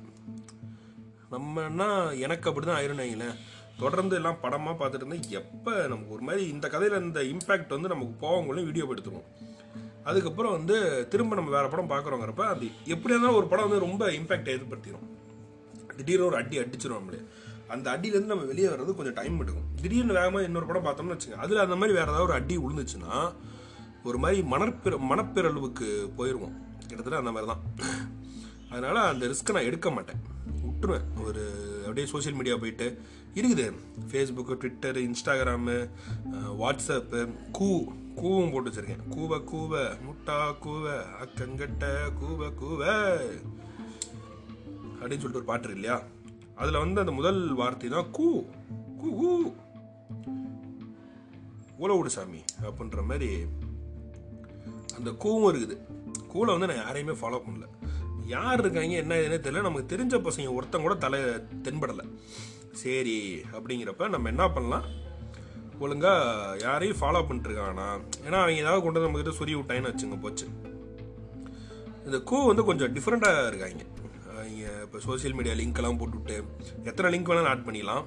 [1.34, 1.88] நம்மன்னா
[2.26, 3.36] எனக்கு அப்படி தான் ஆயிரும் வைங்களேன்.
[3.82, 8.14] தொடர்ந்து எல்லாம் படமாக பார்த்துட்டு இருந்தால் எப்போ நமக்கு ஒரு மாதிரி இந்த கதையில் இந்த இம்பேக்ட் வந்து நமக்கு
[8.26, 9.28] போகவங்களும் வீடியோ எடுத்துருவோம்.
[10.10, 10.76] அதுக்கப்புறம் வந்து
[11.12, 15.06] திரும்ப நம்ம வேறு படம் பார்க்குறோங்கிறப்ப அது எப்படி இருந்தாலும் ஒரு படம் வந்து ரொம்ப இம்பேக்ட் ஏற்படுத்திடும்
[15.98, 17.20] திடீர்னு ஒரு அடி அடிச்சிடும் நம்மளே.
[17.74, 19.68] அந்த அடியிலேருந்து நம்ம வெளியே வர்றது கொஞ்சம் டைம் எடுக்கும்.
[19.82, 23.14] திடீர்னு வேகமாக இன்னொரு படம் பார்த்தோம்னு வச்சுங்க அதில் அந்த மாதிரி வேறு ஏதாவது ஒரு அடி விழுந்துச்சுன்னா
[24.08, 26.56] ஒரு மாதிரி மனப்பிற மனப்பிறழ்வுக்கு போயிடுவோம்
[26.88, 27.64] கிட்டத்தட்ட அந்த மாதிரி தான்
[28.70, 30.20] அதனால் அந்த ரிஸ்க்கை நான் எடுக்க மாட்டேன்.
[30.66, 31.06] விட்டுருவேன்.
[31.26, 31.42] ஒரு
[31.86, 32.86] அப்படியே சோஷியல் மீடியா போயிட்டு
[33.38, 33.66] இருக்குது.
[34.10, 35.76] ஃபேஸ்புக்கு ட்விட்டரு இன்ஸ்டாகிராமு
[36.62, 37.20] வாட்ஸ்அப்பு
[37.58, 37.70] கூ
[38.16, 39.02] கூவும் போட்டு வச்சிருக்கேன்.
[39.10, 39.72] கூவ கூவ
[40.06, 41.84] முட்டா கூவ அக்கங்கட்ட
[42.20, 42.82] கூவ கூவ.
[44.94, 46.02] அப்படின்னு சொல்லிட்டு ஒரு பாட்டு இல்லையா?
[46.54, 48.44] அதில் வந்து அந்த முதல் வார்த்தை தான் கூ
[48.98, 49.52] கூ கூ
[51.78, 53.30] உலவுடு சாமி அப்படின்ற மாதிரி
[54.96, 55.76] அந்த கூவும் இருக்குது.
[56.26, 57.66] கூலை வந்து நான் யாரையுமே ஃபாலோ பண்ணல.
[58.26, 59.60] யார் இருக்காங்க என்ன ஏதுன்னே தெரியல.
[59.60, 61.20] நமக்கு தெரிஞ்ச பசங்க ஒருத்தன் கூட தலை
[61.62, 62.04] தென்படலை.
[62.72, 65.04] சரி அப்படிங்கிறப்ப நம்ம என்ன பண்ணலாம்?
[65.84, 66.12] ஒழுங்கா
[66.66, 67.88] யாரையும் ஃபாலோ பண்ணிட்டுருக்கானா?
[68.26, 70.46] ஏன்னா அவங்க ஏதாவது கொண்டு வந்து நம்மகிட்ட சுரிய விட்டாங்கன்னு வச்சுங்க போச்சு.
[72.06, 73.84] இந்த கூ வந்து கொஞ்சம் டிஃப்ரெண்ட்டாக இருக்காங்க.
[74.36, 76.36] அவங்க இப்போ சோஷியல் மீடியா லிங்க்கெல்லாம் போட்டுவிட்டு
[76.90, 78.04] எத்தனை லிங்க் வேணாலும் ஆட் பண்ணிடலாம்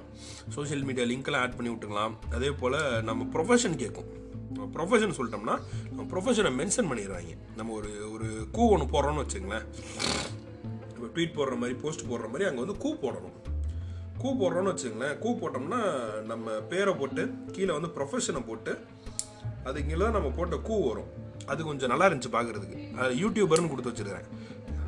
[0.56, 2.14] சோஷியல் மீடியா லிங்க்கெல்லாம் ஆட் பண்ணி விட்டுக்கலாம்.
[2.36, 4.08] அதே போல் நம்ம ப்ரொஃபஷன் கேட்கும்.
[4.76, 5.56] ப்ரொஃபஷன் சொல்லிட்டோம்னா
[5.90, 9.66] நம்ம ப்ரொஃபஷனை மென்ஷன் பண்ணிடுவாங்க நம்ம ஒரு ஒரு கூ ஒன்று போடுறோன்னு வச்சுங்களேன்
[11.14, 13.36] ட்வீட் போடுற மாதிரி போஸ்ட் போடுற மாதிரி அங்கே வந்து கூ போடணும்.
[14.22, 15.80] கூ போடுறோம்னு வச்சுங்களேன் கூ போட்டோம்னா
[16.30, 17.22] நம்ம பேரை போட்டு
[17.56, 18.72] கீழே வந்து ப்ரொஃபஷனை போட்டு
[19.68, 21.10] அது கீழே தான் நம்ம போட்ட கூ வரும்.
[21.50, 24.28] அது கொஞ்சம் நல்லா இருந்துச்சு பார்க்குறதுக்கு அது யூடியூபர்னு கொடுத்து வச்சிருக்கேன்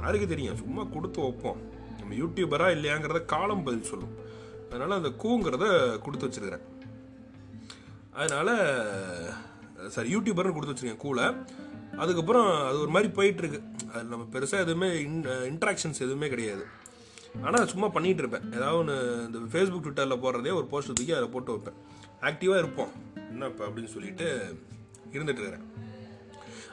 [0.02, 0.58] யாருக்கு தெரியும்?
[0.60, 1.58] சும்மா கொடுத்து வைப்போம்.
[1.98, 4.14] நம்ம யூடியூபரா இல்லையாங்கிறத காலம் பதில் சொல்லும்.
[4.68, 5.64] அதனால் அந்த கூங்கிறத
[6.04, 6.64] கொடுத்து வச்சிருக்கிறேன்.
[8.20, 8.54] அதனால்
[9.94, 11.26] சாரி யூடியூபர்னு கொடுத்து வச்சுருக்கேன் கூலை.
[12.02, 13.60] அதுக்கப்புறம் அது ஒரு மாதிரி போயிட்டுருக்கு
[13.92, 14.88] அது நம்ம பெருசாக எதுவுமே
[15.52, 16.64] இன்ட்ராக்ஷன்ஸ் எதுவுமே கிடையாது.
[17.46, 18.96] ஆனால் சும்மா பண்ணிகிட்டு இருப்பேன் ஏதாவது ஒன்று
[19.26, 21.78] இந்த ஃபேஸ்புக் ட்விட்டரில் போடுறதே ஒரு போஸ்ட் தூக்கி அதில் போட்டு வைப்பேன்.
[22.28, 22.92] ஆக்டிவாக இருப்போம்.
[23.32, 24.26] என்ன இப்போ அப்படின்னு சொல்லிட்டு
[25.14, 25.66] இருந்துட்டு இருக்கிறேன்.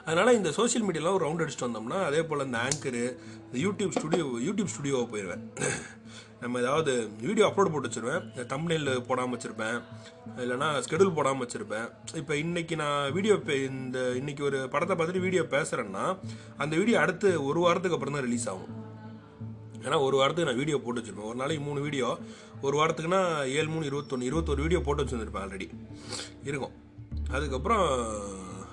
[0.06, 3.02] அதனால் இந்த சோஷியல் மீடியாலாம் ஒரு ரவுண்ட் அடிச்சுட்டு வந்தோம்னா அதே போல் இந்த ஆங்கரு
[3.46, 5.42] இந்த யூடியூப் ஸ்டுடியோ யூடியூப் ஸ்டுடியோவை போயிடுவேன்
[6.42, 6.92] நம்ம ஏதாவது
[7.26, 8.22] வீடியோ அப்லோட் போட்டு வச்சுருவேன்.
[8.52, 9.78] தம்ப்நெயில் போடாமல் வச்சுருப்பேன்.
[10.44, 11.88] இல்லைனா ஸ்கெடியூல் போடாமல் வச்சுருப்பேன்.
[12.20, 13.34] இப்போ இன்னைக்கு நான் வீடியோ
[13.66, 16.06] இந்த இன்னைக்கு ஒரு படத்தை பார்த்துட்டு வீடியோ பேசுகிறேன்னா
[16.64, 18.72] அந்த வீடியோ அடுத்து ஒரு வாரத்துக்கு அப்புறம் தான் ரிலீஸ் ஆகும்.
[19.84, 21.28] ஏன்னா ஒரு வாரத்துக்கு நான் வீடியோ போட்டு வச்சிருப்பேன்.
[21.30, 22.08] ஒரு நாளைக்கு மூணு வீடியோ
[22.66, 23.20] ஒரு வாரத்துக்குனா
[23.58, 25.68] ஏழு மூணு இருபத்தொன்று இருபத்தொரு வீடியோ போட்டு வச்சுருந்துருப்பேன் ஆல்ரெடி
[26.50, 26.74] இருக்கும்.
[27.36, 27.84] அதுக்கப்புறம்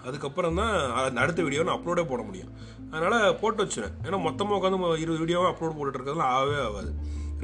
[0.08, 2.52] அதுக்கப்புறம் தான் அந்த அடுத்த வீடியோ நான் அப்லோடே போட முடியும்.
[2.94, 3.96] அதனால் போட்டு வச்சுருவேன்.
[4.06, 6.92] ஏன்னா மொத்தமாக உட்காந்து இருபது வீடியோவாக அப்லோட் போட்டுட்டு இருக்கிறதுலாம் ஆகவே ஆகாது.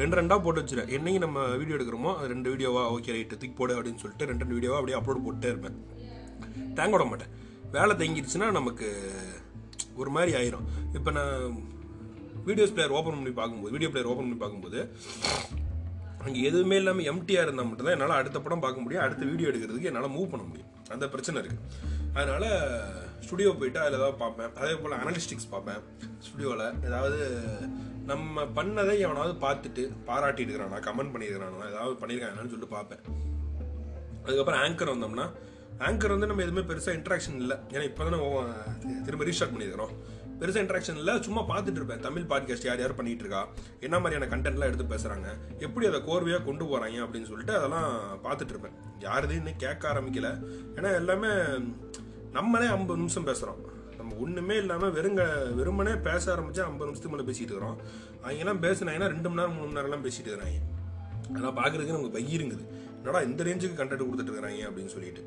[0.01, 0.91] ரெண்டு ரெண்டாக போட்டு வச்சுருவேன்.
[0.98, 4.58] என்னைக்கு நம்ம வீடியோ எடுக்கிறோமோ அது ரெண்டு வீடியோவா ஓகே ரைட்டு தூக்கி போடு அப்படின்னு சொல்லிட்டு ரெண்டு ரெண்டு
[4.58, 5.77] வீடியோவாக அப்படியே அப்லோட் போட்டே இருப்பேன்.
[6.77, 7.34] தேங்க விட மாட்டேன்.
[7.75, 8.88] வேலை தங்கிடுச்சுன்னா நமக்கு
[10.01, 10.65] ஒரு மாதிரி ஆயிரும்.
[10.98, 11.43] இப்போ நான்
[12.47, 14.81] வீடியோஸ் பிளேயர் ஓப்பன் பண்ணி பார்க்கும்போது வீடியோ பிளேயர் ஓப்பன் பண்ணி பார்க்கும்போது
[16.25, 20.13] அங்கே எதுவுமே இல்லாமல் எம்டிஆர் இருந்தால் மட்டும்தான் என்னால் அடுத்த படம் பார்க்க முடியும் அடுத்த வீடியோ எடுக்கிறதுக்கு என்னால்
[20.17, 20.69] மூவ் பண்ண முடியும்.
[20.93, 21.63] அந்த பிரச்சனை இருக்குது
[22.19, 22.47] அதனால்
[23.25, 24.53] ஸ்டுடியோ போயிட்டு அதில் ஏதாவது பார்ப்பேன்.
[24.62, 25.81] அதே போல் அனலிஸ்டிக்ஸ் பார்ப்பேன்.
[26.25, 27.19] ஸ்டுடியோவில் ஏதாவது
[28.12, 33.03] நம்ம பண்ணதை எவனாவது பார்த்துட்டு பாராட்டி இருக்கிறானா கமெண்ட் பண்ணியிருக்கிறானா ஏதாவது பண்ணியிருக்காங்கன்னு சொல்லிட்டு பார்ப்பேன்.
[34.25, 35.27] அதுக்கப்புறம் ஆங்கர் வந்தோம்னா
[35.88, 37.57] ஆங்கர் வந்து நம்ம எதுவுமே பெருசாக இன்ட்ராக்ஷன் இல்லை.
[37.73, 38.19] ஏன்னா இப்போ தானே
[39.07, 39.95] திரும்ப ரீஸ்டார்ட் பண்ணியிருக்கிறோம்.
[40.43, 41.13] பெருசாக இன்ட்ராக்ஷன் இல்லை.
[41.27, 42.01] சும்மா பார்த்துட்டு இருப்பேன்.
[42.05, 43.41] தமிழ் பாட்காஸ்ட் யார் யார் பண்ணிட்டு இருக்கா?
[43.88, 45.27] என்ன மாதிரியான கண்டென்ட்லாம் எடுத்து பேசுகிறாங்க
[45.65, 47.89] எப்படி அதை கோர்வையாக கொண்டு போகிறாங்க அப்படின்னு சொல்லிட்டு அதெல்லாம்
[48.25, 48.75] பார்த்துட்டு இருப்பேன்.
[49.07, 50.29] யாருதையும் இன்னும் கேட்க ஆரம்பிக்கல.
[50.77, 51.31] ஏன்னா எல்லாமே
[52.37, 53.61] நம்மளே ஐம்பது நிமிஷம் பேசுகிறோம்
[53.98, 55.24] நம்ம ஒன்றுமே இல்லாமல் வெறுங்க
[55.59, 57.77] வெறுமனே பேச ஆரம்பிச்சா ஐம்பது நிமிஷத்துக்கு மேலே பேசிட்டு இருக்கிறோம்.
[58.24, 60.61] அவங்கெல்லாம் பேசினாங்கன்னா ரெண்டு மணி நேரம் மூணு மணி நேரம்லாம் பேசிட்டு இருக்கிறாங்க.
[61.29, 62.65] அதெல்லாம் பார்க்குறதுக்கு நமக்கு பையிருங்குது
[62.98, 65.24] என்னடா இந்த ரேஞ்சுக்கு கண்டென்ட் கொடுத்துட்டு இருக்கிறாங்க அப்படின்னு சொல்லிட்டு.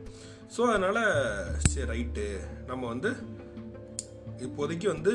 [0.56, 1.00] ஸோ அதனால்
[1.72, 2.26] சரி ரைட்டு
[2.70, 3.10] நம்ம வந்து
[4.44, 5.12] இப்போதைக்கு வந்து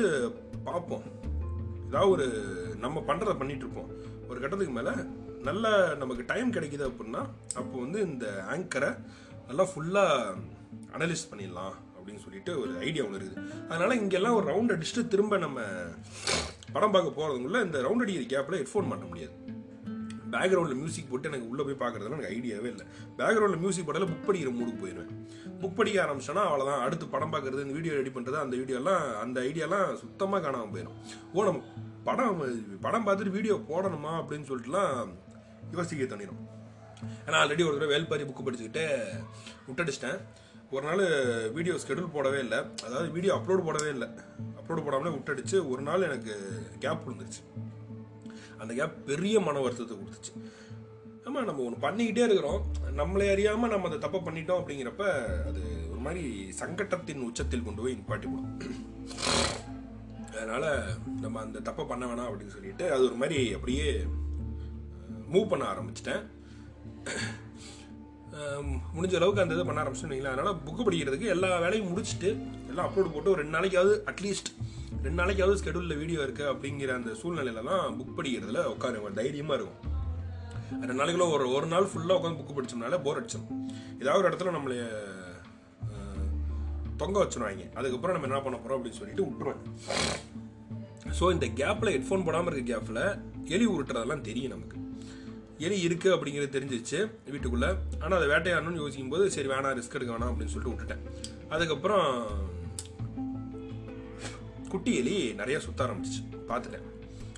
[0.64, 1.04] பார்ப்போம்.
[1.88, 2.26] ஏதாவது ஒரு
[2.78, 3.90] நம்ம பண்ணுறத பண்ணிகிட்ருப்போம்
[4.28, 4.92] ஒரு கட்டத்துக்கு மேலே
[5.42, 7.22] நல்ல நமக்கு டைம் கிடைக்கிது அப்படின்னா
[7.54, 8.90] அப்போ வந்து இந்த ஆங்கரை
[9.48, 10.36] நல்லா ஃபுல்லாக
[10.96, 13.48] அனலிஸ்ட் பண்ணிடலாம் அப்படின்னு சொல்லிட்டு ஒரு ஐடியா ஒன்று இருக்குது.
[13.68, 15.60] அதனால் இங்கெல்லாம் ஒரு ரவுண்ட் அடிச்சுட்டு திரும்ப நம்ம
[16.72, 19.34] படம் பார்க்க போகிறதுக்குள்ளே இந்த ரவுண்ட் அடிக்கிற கேப்பில் ஹெட்ஃபோன் மாட்ட முடியாது.
[20.34, 22.86] பேக்ரவுண்டில் மியூசிக் போட்டு எனக்கு உள்ளே போய் பார்க்குறதுலாம் எனக்கு ஐடியாவே இல்லை.
[23.20, 25.10] பேக்ரவுண்டில் மியூசிக் போட்டால புக் படிக்கிற மூடுக்கு போயிடுவேன்
[25.62, 29.88] புக் படிக்க ஆரம்பிச்சோன்னா அவ்வளோதான் அடுத்து படம் பார்க்குறது இந்த வீடியோ ரெடி பண்ணுறது அந்த வீடியோலாம் அந்த ஐடியாலாம்
[30.02, 30.98] சுத்தமாக காணாமல் போயிடும்
[31.34, 31.62] ஓ நம்ம
[32.08, 32.40] படம்
[32.86, 35.10] படம் பார்த்துட்டு வீடியோ போடணுமா அப்படின்னு சொல்லிட்டுலாம்
[35.76, 36.40] யோசிக்க தண்ணிடும்
[37.26, 38.84] ஏன்னா ஆல்ரெடி ஒரு தடவை வேல்பாரி புக்கு படிச்சுக்கிட்டு
[39.68, 40.18] விட்டடிச்சிட்டேன்.
[40.74, 41.02] ஒரு நாள்
[41.56, 42.58] வீடியோ ஸ்கெடியூல் போடவே இல்லை.
[42.86, 44.08] அதாவது வீடியோ அப்லோட் போடவே இல்லை.
[44.58, 46.34] அப்லோட் போடாமலே விட்டடிச்சு ஒரு நாள் எனக்கு
[46.84, 47.42] கேப் விழுந்துருச்சு.
[48.62, 50.32] அந்த கேப் பெரிய மன வருத்தத்தை கொடுத்துச்சு.
[51.26, 52.62] ஆமாம் நம்ம ஒன்று பண்ணிக்கிட்டே இருக்கிறோம்.
[53.00, 55.04] நம்மளை அறியாமல் நம்ம அதை தப்பை பண்ணிட்டோம் அப்படிங்கிறப்ப
[55.50, 56.24] அது ஒரு மாதிரி
[56.60, 58.50] சங்கட்டத்தின் உச்சத்தில் கொண்டு போய் நிப்பாட்டி போடும்.
[60.34, 60.68] அதனால்
[61.24, 63.86] நம்ம அந்த தப்பை பண்ண வேணாம் அப்படின்னு சொல்லிட்டு அது ஒரு மாதிரி அப்படியே
[65.32, 66.22] மூவ் பண்ண ஆரம்பிச்சிட்டேன்.
[68.96, 70.36] முடிஞ்ச அளவுக்கு அந்த இதை பண்ண ஆரம்பிச்சுன்னு வைங்களேன்.
[70.36, 72.30] அதனால் புக்கு படிக்கிறதுக்கு எல்லா வேலையும் முடிச்சுட்டு
[72.70, 74.50] எல்லாம் அப்லோடு போட்டு ஒரு ரெண்டு நாளைக்காவது அட்லீஸ்ட்
[75.04, 79.80] ரெண்டு நாளைக்காவது ஸ்கெடியூலில் வீடியோ இருக்குது அப்படிங்கிற அந்த சூழ்நிலையில தான் புக் படிக்கிறதுல உட்காரு தைரியமாக இருக்கும்.
[80.82, 83.48] ரெண்டு நாளைக்குள்ள ஒரு ஒரு நாள் ஃபுல்லாக உட்காந்து புக்கு படிச்சோம்னால போர் அடிச்சோம்
[84.02, 84.78] ஏதாவது ஒரு இடத்துல நம்மளை
[87.00, 87.64] தொங்க வச்சுருவாங்க.
[87.78, 89.60] அதுக்கப்புறம் நம்ம என்ன பண்ண போகிறோம் அப்படின்னு சொல்லிட்டு விட்டுருவேன்
[91.18, 93.02] ஸோ இந்த கேப்பில் ஹெட்ஃபோன் போடாமல் இருக்க கேப்பில்
[93.54, 94.76] எலி உருட்டுறதெல்லாம் தெரியும் நமக்கு.
[95.66, 96.98] எலி இருக்குது அப்படிங்கிறது தெரிஞ்சிச்சு
[97.32, 97.70] வீட்டுக்குள்ளே.
[98.02, 101.02] ஆனால் அதை வேட்டையாடணும்னு யோசிக்கும் போது சரி வேணாம் ரிஸ்க் எடுக்க வேணாம் அப்படின்னு சொல்லிட்டு விட்டுட்டேன்.
[101.54, 102.06] அதுக்கப்புறம்
[104.72, 106.20] குட்டி எலி நிறைய சுத்த ஆரம்பிச்சிச்சு.
[106.48, 106.86] பார்த்துட்டேன்.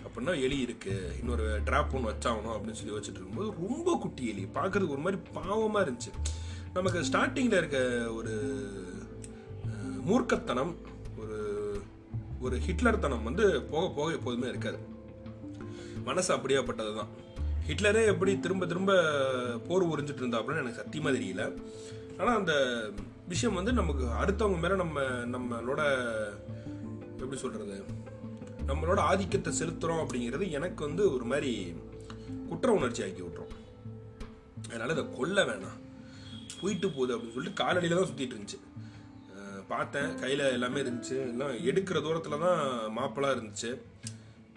[0.07, 0.95] அப்படின்னா எலி இருக்கு.
[1.21, 4.45] இன்னொரு ட்ராப் ஒன்று வச்சாகணும் அப்படின்னு சொல்லி வச்சுட்டு இருக்கும்போது ரொம்ப குட்டி எலி.
[4.55, 6.11] பார்க்கறதுக்கு ஒரு மாதிரி பாவமாக இருந்துச்சு.
[6.75, 7.79] நமக்கு ஸ்டார்டிங்கில் இருக்க
[8.13, 8.35] ஒரு
[10.07, 10.75] மூர்க்கத்தனம்
[11.19, 11.39] ஒரு
[12.41, 14.79] ஒரு ஹிட்லர் தனம் வந்து போக போக எப்போதுமே இருக்காது.
[16.05, 17.13] மனசு அப்படியாப்பட்டது தான்
[17.69, 18.93] ஹிட்லரே எப்படி திரும்ப திரும்ப
[19.69, 21.43] போர் உறிஞ்சிட்டு இருந்தா அப்படின்னு எனக்கு சத்தியமாக தெரியல.
[22.21, 22.55] ஆனால் அந்த
[23.29, 25.01] விஷயம் வந்து நமக்கு அடுத்தவங்க மேலே நம்ம
[25.35, 25.81] நம்மளோட
[27.35, 27.77] எப்படி சொல்கிறது
[28.69, 31.53] நம்மளோட ஆதிக்கத்தை செலுத்துகிறோம் அப்படிங்கிறது எனக்கு வந்து ஒரு மாதிரி
[32.49, 33.53] குற்ற உணர்ச்சி ஆக்கி விட்றோம்
[34.69, 35.81] அதனால் இதை கொல்ல வேணாம்.
[36.61, 38.59] போயிட்டு போகுது அப்படின்னு சொல்லிட்டு காலடியில் தான் சுற்றிட்டு இருந்துச்சு.
[39.73, 40.11] பார்த்தேன்.
[40.23, 41.17] கையில் எல்லாமே இருந்துச்சு.
[41.33, 42.63] எல்லாம் எடுக்கிற தூரத்தில் தான்
[42.99, 43.71] மாப்பிளாக இருந்துச்சு.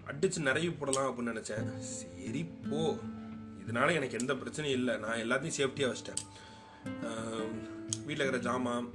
[0.10, 1.68] அடிச்சு நிறைய போடலாம் அப்படின்னு நினச்சேன்.
[1.96, 2.82] சரி போ.
[3.64, 4.96] இதனால எனக்கு எந்த பிரச்சனையும் இல்லை.
[5.06, 6.24] நான் எல்லாத்தையும் சேஃப்டியாக வச்சிட்டேன்.
[8.06, 8.88] வீட்டில் இருக்கிற ஜாமான்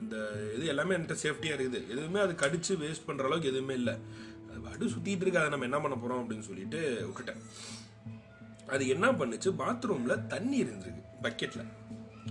[0.00, 0.16] இந்த
[0.56, 1.80] இது எல்லாமே என்கிட்ட சேஃப்டியாக இருக்குது.
[1.92, 3.94] எதுவுமே அது கடிச்சு வேஸ்ட் பண்ணுற அளவுக்கு எதுவுமே இல்லை.
[4.48, 5.40] அது பாட்டு சுற்றிட்டு இருக்கு.
[5.42, 7.42] அதை நம்ம என்ன பண்ண போகிறோம் அப்படின்னு சொல்லிட்டு விட்டுட்டேன்
[8.74, 9.50] அது என்ன பண்ணுச்சு?
[9.62, 11.04] பாத்ரூமில் தண்ணி இருந்திருக்கு.
[11.26, 11.70] பக்கெட்டில்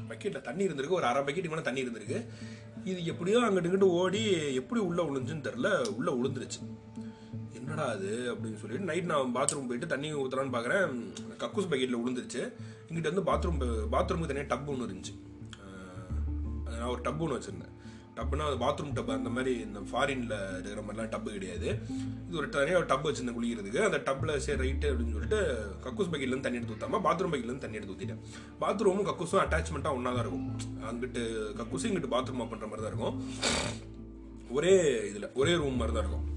[0.10, 1.00] பக்கெட்டில் தண்ணி இருந்திருக்கு.
[1.00, 2.20] ஒரு அரை பக்கெட் மேலே தண்ணி இருந்திருக்கு.
[2.92, 4.22] இது எப்படியோ அங்கிட்டு இங்கிட்டு ஓடி
[4.60, 6.62] எப்படி உள்ளே விழுந்துன்னு தெரில உள்ளே விழுந்துருச்சு
[7.58, 10.96] என்னடா அது அப்படின்னு சொல்லிட்டு நைட் நான் பாத்ரூம் போயிட்டு தண்ணி ஊற்றுறான்னு பார்க்குறேன்
[11.42, 12.42] கக்கூஸ் பக்கெட்டில் விழுந்துருச்சு
[12.88, 13.60] இங்கிட்ட வந்து பாத்ரூம்
[13.96, 15.16] பாத்ரூமுக்கு தனியாக டப் ஒன்று இருந்துச்சு.
[16.82, 17.76] நான் ஒரு டப் ஒன்று வச்சுருந்தேன்.
[18.16, 21.68] டப்புனா அது பாத்ரூம் டப் அந்த மாதிரி இந்த ஃபாரினில் இருக்கிற மாதிரிலாம் டப்பு கிடையாது.
[22.26, 23.80] இது ஒரு தனியாக ஒரு டப் வச்சுருந்தேன் குளிக்கிறதுக்கு.
[23.88, 25.40] அந்த டப்பில் சரி ரைட்டு அப்படின்னு சொல்லிட்டு
[25.86, 28.22] கக்கூஸ் பக்கெட்லேருந்து தண்ணி எடுத்து ஊற்றாமல் பாத்ரூம் பக்கெட்லேருந்து தண்ணி எடுத்து ஊற்றிட்டேன்
[28.64, 30.50] பாத்ரூமும் கக்கூஸும் அட்டாச்மெண்ட்டாக ஒன்றா தான் இருக்கும்.
[30.90, 31.24] அங்கிட்டு
[31.62, 33.18] கக்கூஸும் இங்கிட்டு பாத்ரூமாக பண்ணுற மாதிரி தான் இருக்கும்.
[34.58, 34.76] ஒரே
[35.12, 36.28] இதில் ஒரே ரூம் மாதிரி தான் இருக்கும்.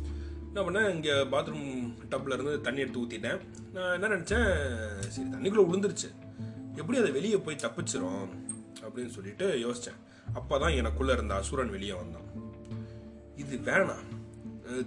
[0.48, 1.68] என்ன பண்ணேன் இங்கே பாத்ரூம்
[2.10, 3.40] டப்பில் இருந்து தண்ணி எடுத்து ஊற்றிட்டேன்
[3.76, 4.48] நான் என்ன நினச்சேன்
[5.14, 6.10] சரி தண்ணிக்குள்ளே விழுந்துருச்சு
[6.80, 8.26] எப்படி அதை வெளியே போய் தப்பிச்சிரும்
[8.84, 10.00] அப்படின்னு சொல்லிட்டு யோசித்தேன்
[10.38, 12.28] அப்போ தான் எனக்குள்ளே இருந்த அசுரன் வெளியே வந்தான்.
[13.42, 14.04] இது வேணாம்.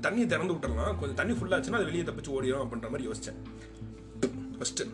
[0.06, 0.94] தண்ணி திறந்து விட்டுறலாம்.
[1.00, 3.40] கொஞ்சம் தண்ணி ஃபுல்லாச்சுன்னா அது வெளியே தப்பிச்சு ஓடிடும் அப்படின்ற மாதிரி யோசித்தேன்
[4.58, 4.86] ஃபஸ்ட்டு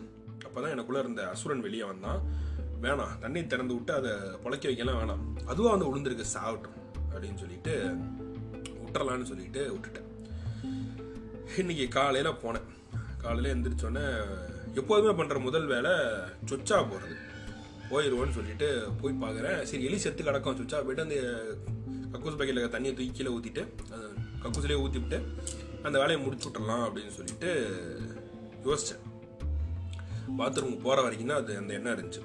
[0.46, 2.20] அப்போ தான் எனக்குள்ளே இருந்த அசுரன் வெளியே வந்தான்.
[2.84, 4.10] வேணாம் தண்ணி திறந்து விட்டு அதை
[4.44, 5.22] பொழைக்க வைக்கலாம் வேணாம்.
[5.50, 6.78] அதுவும் வந்து விழுந்திருக்கு சாகட்டும்
[7.12, 7.74] அப்படின்னு சொல்லிட்டு
[8.82, 10.10] விட்டுறலான்னு சொல்லிட்டு விட்டுட்டேன்.
[11.60, 12.68] இன்னைக்கு காலையில் போனேன்.
[13.22, 14.04] காலையில் எந்திரிச்சோன்னே
[14.80, 15.92] எப்போதுமே பண்ணுற முதல் வேலை
[16.50, 17.16] சொச்சா போகிறது
[17.90, 18.68] போயிடுவோன்னு சொல்லிட்டு
[19.00, 19.62] போய் பார்க்குறேன்.
[19.70, 20.58] சரி எலி செத்து கிடக்கும்.
[20.60, 21.18] சொச்சா போயிட்டு அந்த
[22.12, 23.62] கக்கூஸ் பைக்கில் தண்ணியை தூக்கி கீழே ஊற்றிட்டு
[24.42, 25.18] கக்கூஸ்லேயே ஊற்றி விட்டு
[25.86, 27.50] அந்த வேலையை முடிச்சு விட்டுறலாம் அப்படின்னு சொல்லிட்டு
[28.66, 29.02] யோசித்தேன்
[30.38, 32.22] பாத்ரூம் போகிற வரைக்கும் தான் அது அந்த எண்ணம் இருந்துச்சு.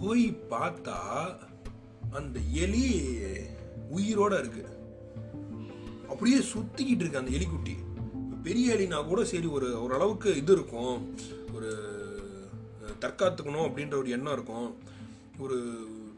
[0.00, 0.96] போய் பார்த்தா
[2.18, 2.86] அந்த எலி
[3.96, 4.64] உயிரோட இருக்கு.
[6.12, 7.74] அப்படியே சுத்திக்கிட்டு இருக்கு அந்த எலிக்குட்டி.
[8.46, 10.96] பெரிய எலினா கூட சரி ஒரு ஓரளவுக்கு இது இருக்கும்.
[11.56, 11.70] ஒரு
[13.00, 14.78] தற்காத்துக்கணும் அப்படின்ற ஒரு எண்ணம் இருக்கும்.
[15.38, 15.56] ஒரு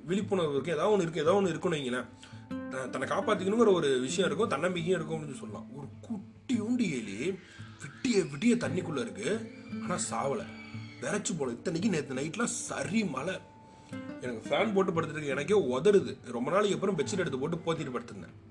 [0.04, 1.20] விழிப்புணர்வு இருக்கும் ஏதாவது ஒன்று இருக்கு.
[1.20, 2.06] ஏதாவது ஒன்று இருக்குன்னு வைங்களேன்.
[2.70, 4.48] த- தன்னை காப்பாற்றிக்கணுங்கிற ஒரு விஷயம் இருக்கும்.
[4.48, 5.76] தன்னம்பிக்கையும் இருக்கும் அப்படின்னு சொல்லலாம்.
[5.76, 9.52] ஒரு குட்டி உண்டி எலி விட்டிய விட்டிய தண்ணிக்குள்ளே இருக்கு.
[9.82, 10.46] ஆனால் சாவலை.
[11.00, 11.52] விரைச்சி போல.
[11.52, 13.38] இத்தனைக்கு நேற்று நைட்லாம் சரி மழை.
[14.20, 18.48] எனக்கு ஃபேன் போட்டு படுத்துருக்கு எனக்கே உதருது ரொம்ப நாளைக்கு அப்புறம் பெட்ஷீட் எடுத்து போட்டு போத்திட்டு படுத்திருந்தேன்.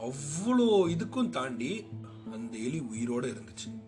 [0.00, 1.86] அவ்வளோ இதுக்கும் தாண்டி
[2.32, 3.80] அந்த எலி உயிரோட இருந்துச்சு.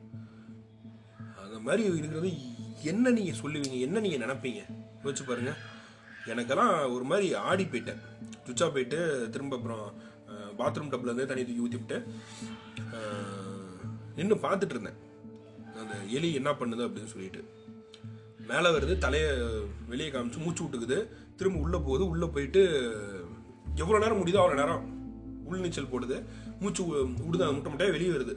[1.43, 2.52] அந்த மாதிரி இருக்கிறது
[2.91, 3.77] என்ன நீங்கள் சொல்லுவீங்க?
[3.87, 4.61] என்ன நீங்கள் நினைப்பீங்க?
[5.03, 5.53] யோசிச்சு பாருங்க.
[6.33, 8.03] எனக்கெல்லாம் ஒரு மாதிரி ஆடி போயிட்டேன்.
[8.45, 8.99] சுவிட்சா போயிட்டு
[9.35, 9.85] திரும்ப அப்புறம்
[10.61, 11.99] பாத்ரூம் டப்ல தண்ணி தூக்கி ஊற்றிவிட்டு
[14.17, 14.99] நின்று பார்த்துட்டு இருந்தேன்.
[15.81, 17.43] அந்த எலி என்ன பண்ணுது அப்படின்னு சொல்லிட்டு.
[18.51, 19.31] மேலே வருது தலையை
[19.91, 20.99] வெளியே காமிச்சு மூச்சு விட்டுக்குது.
[21.41, 22.05] திரும்ப உள்ளே போகுது.
[22.13, 22.63] உள்ளே போயிட்டு
[23.83, 24.83] எவ்வளோ நேரம் முடியுதோ அவ்வளோ நேரம்
[25.49, 26.17] உள் நீச்சல் போடுது.
[26.63, 28.35] மூச்சு விடுதான் விடுது அது முட்டை முட்டையாக வெளியே வருது.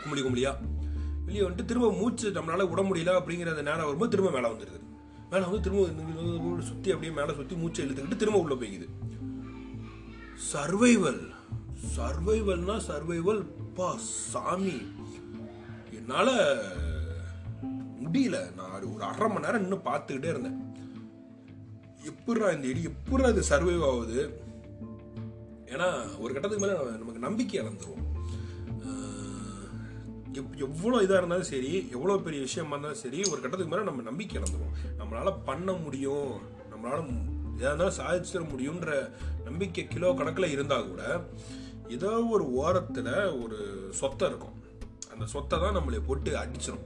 [0.00, 0.74] கும்பலி கும்பலியாக
[1.26, 4.80] வெளியே வந்துட்டு திரும்ப மூச்சு நம்மளால விட முடியல அப்படிங்கிறத நேரம் வரும்போது திரும்ப மேலே வந்துடுது
[5.30, 8.88] மேலே வந்து திரும்ப சுற்றி அப்படியே மேலே சுற்றி மூச்சை இழுத்துக்கிட்டு திரும்ப உள்ளே போய்க்குது.
[10.52, 11.22] சர்வைவல்
[11.96, 13.42] சர்வைவல்னா சர்வைவல்
[13.74, 13.88] பா
[14.30, 14.76] சாமி.
[15.98, 16.32] என்னால்
[18.04, 18.38] முடியல.
[18.58, 20.58] நான் ஒரு ஒரு அரை மணி நேரம் இன்னும் பார்த்துக்கிட்டே இருந்தேன்.
[22.10, 24.20] எப்படா இந்த எலி எப்படா இது சர்வைவ் ஆகுது?
[25.72, 25.88] ஏன்னா
[26.22, 28.05] ஒரு கட்டத்துக்கு மேலே நமக்கு நம்பிக்கை இழந்துருவோம்.
[30.66, 34.74] எவ்வளோ இதாக இருந்தாலும் சரி எவ்வளோ பெரிய விஷயமா இருந்தாலும் சரி ஒரு கட்டத்துக்கு மேலே நம்ம நம்பிக்கை இழந்துருவோம்.
[35.00, 36.32] நம்மளால பண்ண முடியும்
[36.72, 37.00] நம்மளால
[37.58, 38.90] எதாக இருந்தாலும் சாதிச்சிட முடியுன்ற
[39.48, 41.02] நம்பிக்கை கிலோ கணக்கில் இருந்தால் கூட
[41.96, 43.58] ஏதோ ஒரு ஓரத்தில் ஒரு
[44.00, 44.56] சொத்தை இருக்கும்.
[45.12, 46.84] அந்த சொத்தை தான் நம்மளை போட்டு அடிச்சிடும்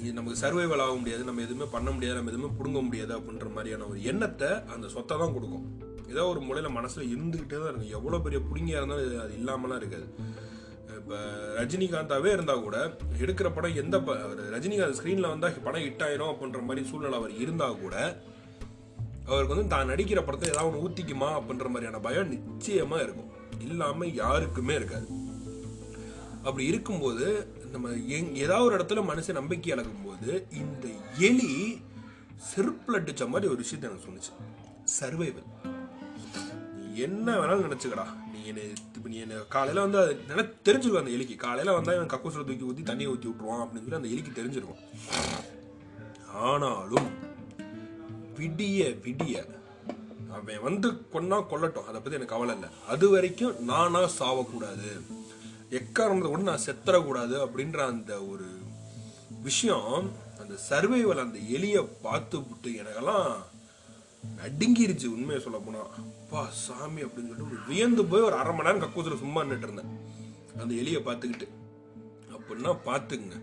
[0.00, 3.86] இது நமக்கு சர்வைவல் ஆக முடியாது நம்ம எதுவுமே பண்ண முடியாது நம்ம எதுவுமே பிடுங்க முடியாது அப்படின்ற மாதிரியான
[3.92, 5.66] ஒரு எண்ணத்தை அந்த சொத்தை தான் கொடுக்கும்.
[6.12, 7.94] ஏதோ ஒரு முறையில் மனசில் இருந்துக்கிட்டே தான் இருக்கும்.
[7.98, 10.08] எவ்வளோ பெரிய பிடுங்கியாக இருந்தாலும் அது இல்லாமலாம் இருக்காது.
[11.10, 14.14] இப்போ ரஜினிகாந்தாவே இருந்தால் கூட எடுக்கிற படம் எந்த ப-
[14.50, 18.22] ரஜினிகாந்த் ஸ்க்ரீனில் வந்தால் படம் ஹிட் ஆயிரும் அப்படின்ற மாதிரி சூழ்நிலை அவர் இருந்தால் கூட
[19.26, 23.30] அவருக்கு வந்து தான் நடிக்கிற படத்தை ஏதாவது ஒன்று ஊற்றிக்குமா அப்படின்ற மாதிரியான பயம் நிச்சயமாக இருக்கும்.
[23.60, 25.06] இல்லாமல் யாருக்குமே இருக்காது.
[26.42, 31.80] அப்படி இருக்கும்போது நம்ம எங் ஏதாவது ஒரு இடத்துல மனுஷன் நம்பிக்கை இழக்கும் போது இந்த எலி
[32.54, 34.34] செருப்பில் அடித்த மாதிரி ஒரு விஷயத்தை எனக்கு சொன்னிச்சு.
[35.02, 35.68] சர்வைவல்
[36.94, 38.06] என்ன வேணாலும் நினச்சிக்கடா.
[38.32, 38.60] நீ என்ன
[39.00, 41.36] இப்போ நீ என்ன காலையில் வந்து அது நினை தெரிஞ்சிருக்கும் அந்த எலிக்கு.
[41.44, 44.82] காலையில் வந்தால் இவன் கக்கூசில் தூக்கி ஊற்றி தண்ணியை ஊற்றி விட்ருவான் அப்படின்னு சொல்லி அந்த எலிக்கு தெரிஞ்சிருக்கும்.
[46.48, 47.08] ஆனாலும்
[48.38, 49.44] விடிய விடிய
[50.36, 51.88] அவன் வந்து கொன்னா கொல்லட்டும்.
[51.88, 52.70] அதை பற்றி எனக்கு கவலை இல்லை.
[52.92, 54.90] அது வரைக்கும் நானாக சாவக்கூடாது.
[55.80, 58.48] எக்காரணத்தை கூட நான் செத்துறக்கூடாது அப்படின்ற அந்த ஒரு
[59.48, 59.90] விஷயம்
[60.42, 63.28] அந்த சர்வைவல் அந்த எலியை பார்த்து விட்டு எனக்கெல்லாம்
[64.40, 65.92] நடுங்கிருச்சு உண்மையை சொல்ல போனால்
[66.30, 69.88] அப்பா சாமி அப்படின்னு சொல்லிட்டு ஒரு வியந்து போய் ஒரு அரை மணி நேரம் கக்கூசில் சும்மா நின்றுட்டு இருந்தேன்.
[70.62, 71.46] அந்த எலியை பார்த்துக்கிட்டு.
[72.34, 73.38] அப்படின்னா பார்த்துங்க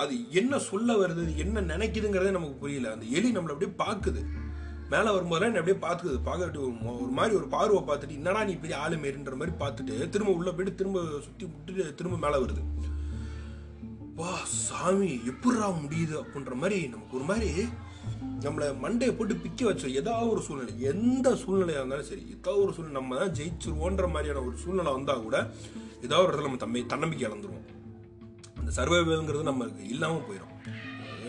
[0.00, 2.90] அது என்ன சொல்ல வருது என்ன நினைக்குதுங்கிறதே நமக்கு புரியல.
[2.94, 4.22] அந்த எலி நம்மளை அப்படியே பார்க்குது.
[4.92, 8.82] மேலே வரும்போதெல்லாம் என்ன அப்படியே பார்த்துக்குது பார்க்கட்டு ஒரு ஒரு மாதிரி ஒரு பார்வை பார்த்துட்டு என்னடா நீ பெரிய
[8.82, 12.64] ஆளு மாரின்ற மாதிரி பார்த்துட்டு திரும்ப உள்ள போயிட்டு திரும்ப சுற்றி விட்டுட்டு திரும்ப மேலே வருது.
[14.20, 14.34] வா
[14.66, 17.50] சாமி எப்படா முடியுது அப்படின்ற மாதிரி நமக்கு ஒரு மாதிரி
[18.44, 22.96] நம்மளை மண்டையை போட்டு பிக்க வச்சோம் ஏதாவது ஒரு சூழ்நிலை எந்த சூழ்நிலையாக இருந்தாலும் சரி ஏதாவது ஒரு சூழ்நிலை
[23.00, 25.36] நம்ம தான் ஜெயிச்சிருவோன்ற மாதிரியான ஒரு சூழ்நிலை வந்தால் கூட
[26.06, 27.66] ஏதாவது ஒரு இடத்துல நம்ம தம்பி தன்னம்பிக்கை இழந்துருவோம்.
[28.58, 30.52] அந்த சர்வைவல்ங்கிறது நம்மளுக்கு இல்லாமல் போயிடும்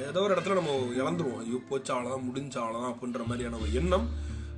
[0.07, 1.39] ஏதோ ஒரு இடத்துல நம்ம இழந்துருவோம்.
[1.43, 4.07] ஐயோ போச்சு அவ்வளோதான் அப்படின்ற மாதிரியான ஒரு எண்ணம்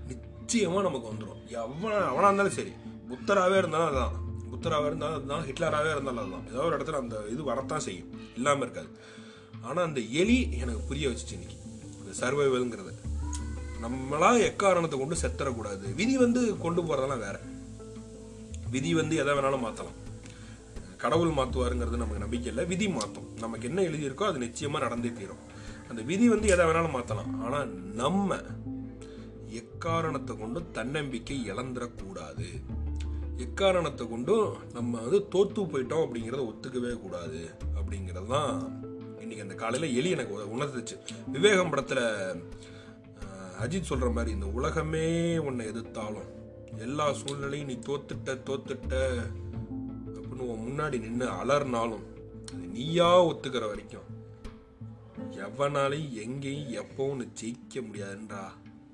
[0.10, 2.74] நிச்சயமாக நமக்கு வந்துடும் எவனா அவனாக இருந்தாலும் சரி
[3.10, 4.16] புத்தராகவே இருந்தாலும் அதுதான்.
[4.52, 6.48] புத்தராகவே இருந்தாலும் அதுதான் ஹிட்லராகவே இருந்தாலும் அதுதான்.
[6.54, 8.12] ஏதோ ஒரு இடத்துல அந்த இது வரத்தான் செய்யும்.
[8.38, 8.90] இல்லாமல் இருக்காது.
[9.62, 11.57] ஆனால் அந்த எலி எனக்கு புரிய வச்சுச்சு இன்னைக்கு.
[12.08, 12.94] இந்த சர்வைவல்ங்கிறது
[13.84, 15.86] நம்மளா எக்காரணத்தை கொண்டு செத்துறக்கூடாது.
[15.98, 17.38] விதி வந்து கொண்டு போகிறதெல்லாம் வேற.
[18.74, 19.98] விதி வந்து எதை வேணாலும் மாற்றலாம்
[21.04, 22.64] கடவுள் மாற்றுவாருங்கிறது நமக்கு நம்பிக்கை இல்லை.
[22.72, 25.44] விதி மாற்றும் நமக்கு என்ன எழுதியிருக்கோ அது நிச்சயமாக நடந்தே தீரும்.
[25.90, 27.70] அந்த விதி வந்து எதை வேணாலும் மாற்றலாம் ஆனால்
[28.02, 28.40] நம்ம
[29.62, 32.50] எக்காரணத்தை கொண்டும் தன்னம்பிக்கை இழந்துடக்கூடாது
[33.46, 37.42] எக்காரணத்தை கொண்டும் நம்ம வந்து தோத்து போயிட்டோம் அப்படிங்கிறத ஒத்துக்கவே கூடாது.
[37.78, 38.56] அப்படிங்கிறது தான்
[39.28, 40.96] இன்னைக்கு அந்த காலையில் எலி எனக்கு உணர்ந்துச்சு
[41.32, 42.04] விவேகம் படத்தில்
[43.60, 46.28] அஜித் சொல்ற மாதிரி இந்த உலகமே உன்னை எதிர்த்தாலும்
[46.78, 48.94] எல்லா சூழ்நிலையும் நீ தோத்துட்ட தோத்துட்ட
[50.16, 52.06] அப்படின்னு உன் முன்னாடி நின்று அலர்னாலும்
[52.54, 54.08] அது நீயா ஒத்துக்கிற வரைக்கும்
[55.40, 58.44] எவனாலையும் எங்கேயும் எப்பவும் ஜெயிக்க முடியாதுன்றா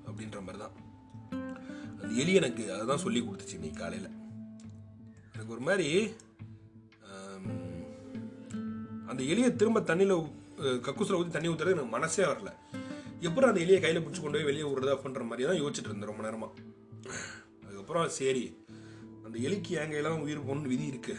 [0.06, 0.76] அப்படின்ற மாதிரி தான்
[1.92, 4.10] அந்த எலி எனக்கு அதை தான் சொல்லி கொடுத்துச்சு இன்னைக்கு காலையில்.
[5.34, 5.88] எனக்கு ஒரு மாதிரி
[9.10, 10.14] அந்த எலியை திரும்ப தண்ணியில்
[10.86, 12.50] கக்கூசில் ஊற்றி தண்ணி ஊற்றுறது எனக்கு மனசே வரல.
[13.28, 16.24] எப்படி அந்த எலியை கையில் பிடிச்சி கொண்டு போய் வெளியே விடுறது அப்படின்ற மாதிரி தான் யோசிச்சுட்டு இருந்தேன் ரொம்ப
[16.26, 16.52] நேரமாக
[17.64, 18.44] அதுக்கப்புறம் சரி
[19.26, 21.14] அந்த எலிக்கு என் கையெல்லாம் உயிர் போகணும்னு விதி இருக்கு.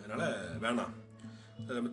[0.00, 0.22] அதனால
[0.64, 0.92] வேணாம்.
[1.66, 1.90] அதை நம்ம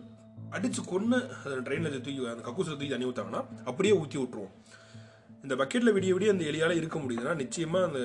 [0.92, 4.52] கொன்று அதை ட்ரெயினில் தூக்கி அந்த கக்கூசில் தூக்கி தண்ணி ஊற்றாங்கன்னா அப்படியே ஊற்றி விட்ருவோம்
[5.44, 8.00] இந்த பக்கெட்டில் விடிய விடிய அந்த எலியால் இருக்க முடியுதுன்னா நிச்சயமாக அந்த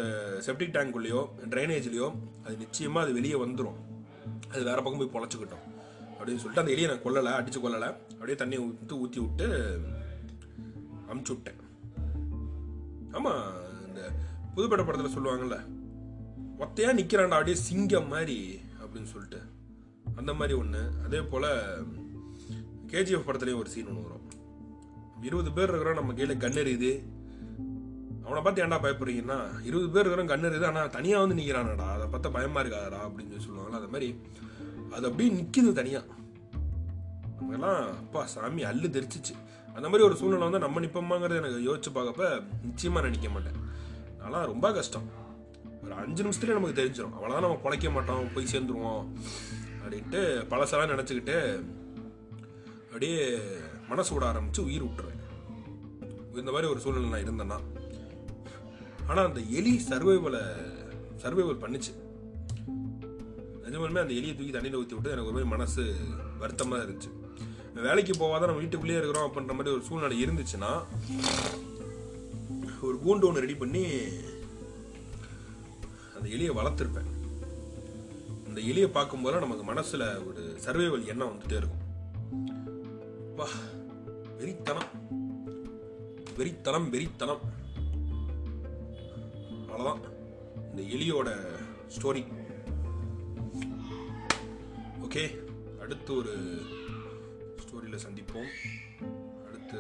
[0.46, 1.22] செப்டிக் டேங்க்குள்ளேயோ
[1.54, 2.08] ட்ரைனேஜ்லேயோ
[2.46, 3.78] அது நிச்சயமாக அது வெளியே வந்துடும்
[4.54, 5.67] அது வேறு பக்கம் போய் பொழைச்சிக்கிட்டோம்.
[6.28, 7.90] அப்படின்னு சொல்லிட்டு அந்த எலியை நான் கொல்லலை அடிச்சு கொல்லலை.
[8.14, 9.46] அப்படியே தண்ணி ஊற்றி ஊற்றி விட்டு
[11.12, 11.60] அமுச்சு விட்டேன்.
[13.18, 13.44] ஆமாம்
[13.88, 14.02] இந்த
[14.56, 15.58] புதுப்பட படத்தில் சொல்லுவாங்கல்ல
[16.64, 18.38] ஒத்தையா நிற்கிறான்டா அப்படியே சிங்கம் மாதிரி
[18.80, 19.40] அப்படின்னு சொல்லிட்டு.
[20.16, 21.48] அந்த மாதிரி ஒன்று அதே போல்
[22.92, 24.26] கேஜிஎஃப் படத்துலேயும் ஒரு சீன் ஒன்று வரும்.
[25.30, 26.92] இருபது பேர் இருக்கிறோம் நம்ம கையில் கன் எறியுது
[28.26, 32.36] அவனை பார்த்து ஏன்டா பயப்படுறீங்கன்னா இருபது பேர் இருக்கிறோம் கன் எறியுது ஆனால் தனியாக வந்து நிற்கிறானடா அதை பார்த்தா
[32.38, 34.10] பயமாக இருக்காதடா அப்படின்னு சொல்லி சொல்லுவாங்களா அது மாதிரி.
[34.96, 36.06] அது அப்படியே நிற்கிது தனியாக
[37.38, 39.34] நமக்கெல்லாம் அப்பா சாமி அள்ளு தெரிச்சிச்சு
[39.76, 42.28] அந்த மாதிரி ஒரு சூழ்நிலை வந்து நம்ம நிற்போமாங்கிறத எனக்கு யோசிச்சு பார்க்கப்ப
[42.68, 43.58] நிச்சயமாக நினைக்க மாட்டேன்.
[44.20, 45.08] அதெல்லாம் ரொம்ப கஷ்டம்.
[45.84, 49.04] ஒரு அஞ்சு நிமிஷத்துலேயே நமக்கு தெரிஞ்சிடும் அவ்வளோதான் நம்ம பொழைக்க மாட்டோம் போய் சேர்ந்துருவோம்
[49.82, 50.22] அப்படின்ட்டு
[50.52, 51.38] பழசெல்லாம் நினச்சிக்கிட்டு
[52.88, 53.20] அப்படியே
[53.92, 55.22] மனசு விட ஆரம்பித்து உயிர் விட்டுருவேன்.
[56.42, 57.60] இந்த மாதிரி ஒரு சூழ்நிலை நான் இருந்தேன்னா.
[59.10, 60.44] ஆனால் அந்த எலி சர்வைவலை
[61.24, 61.94] சர்வைவல் பண்ணுச்சு.
[63.66, 65.84] நிஜமாலுமே அந்த எலியை தூக்கி தண்ணியில் ஊற்றி விட்டு எனக்கு ஒரு மாதிரி மனசு
[66.42, 67.12] வருத்தமாக இருந்துச்சு.
[67.82, 70.72] வேலைக்கு போவாத நம்ம வீட்டுக்குள்ளேயே இருக்கிறோம் அப்படின்ற மாதிரி ஒரு சூழ்நிலை இருந்துச்சுன்னா
[72.82, 73.84] ஒரு கூண்டு ஒன்று ரெடி பண்ணி
[76.16, 77.10] அந்த எலியை வளர்த்துருப்பேன்.
[78.48, 81.84] அந்த எலியை பார்க்கும்போது நமக்கு மனசில் ஒரு சர்வைவல் எண்ணம் வந்துட்டே இருக்கும்.
[83.36, 83.48] வா
[84.38, 84.90] வெறித்தனம்.
[86.38, 87.44] வெறித்தனம் வெறித்தனம்.
[89.72, 90.04] அவ்வளோதான்
[90.72, 91.30] இந்த எலியோட
[91.98, 92.24] ஸ்டோரி
[95.04, 95.24] ஓகே
[95.82, 96.34] அடுத்து ஒரு
[97.68, 98.50] ஸ்டோரியில் சந்திப்போம்.
[99.48, 99.80] அடுத்து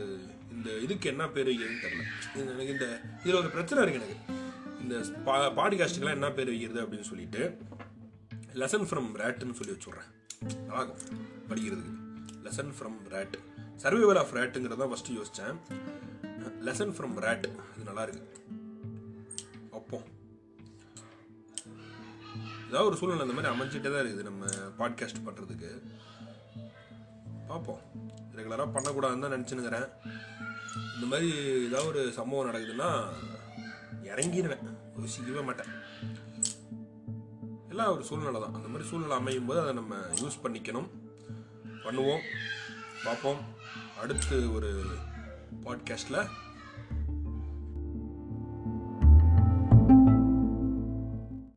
[0.51, 2.03] இந்த இதுக்கு என்ன பேர் வைக்கிறதுன்னு தெரில
[2.35, 2.87] இது எனக்கு இந்த
[3.23, 4.17] இதில் ஒரு பிரச்சனை இருக்கு எனக்கு.
[4.81, 4.95] இந்த
[5.25, 7.41] பா பாட்காஸ்ட்டுக்கெல்லாம் என்ன பேர் வைக்கிறது அப்படின்னு சொல்லிட்டு
[8.61, 10.09] லெசன் ஃப்ரம் ரேட்டுன்னு சொல்லி வச்சுட்றேன்.
[10.69, 11.01] ஆகும்
[11.49, 11.93] படிக்கிறதுக்கு.
[12.45, 13.37] Lesson from rat
[13.83, 15.57] survival of ரேட்டுங்கிறத தான் ஃபஸ்ட்டு யோசித்தேன்
[16.67, 18.23] லெசன் ஃப்ரம் ரேட் இது நல்லாயிருக்கு
[19.71, 19.97] அப்போ
[22.69, 24.45] ஏதாவது ஒரு சூழ்நிலை அந்த மாதிரி அமைஞ்சிட்டே தான் இருக்குது நம்ம
[24.79, 25.69] பாட்காஸ்ட் பண்ணுறதுக்கு
[27.47, 27.81] பார்ப்போம்.
[28.35, 29.89] ரெகுலராக பண்ணக்கூடாதுன்னு தான் நினச்சினுக்கிறேன்
[30.95, 31.29] இந்த மாதிரி
[31.65, 33.05] ஏதாவது ஒரு சம்பவம் நடக்குதுன்னா
[34.03, 35.65] இறங்கிடுவேன் யோசிக்கவே மாட்டேன்.
[37.69, 38.53] எல்லாம் ஒரு சூழ்நிலை தான்.
[38.53, 40.89] அந்த மாதிரி சூழ்நிலை அமையும் போது அதை நம்ம யூஸ் பண்ணிக்கணும்.
[41.83, 42.19] பண்ணுவோம்.
[43.03, 43.37] பார்ப்போம்.
[44.01, 44.85] அடுத்து ஒரு
[45.63, 46.27] பாட்காஸ்ட்டில்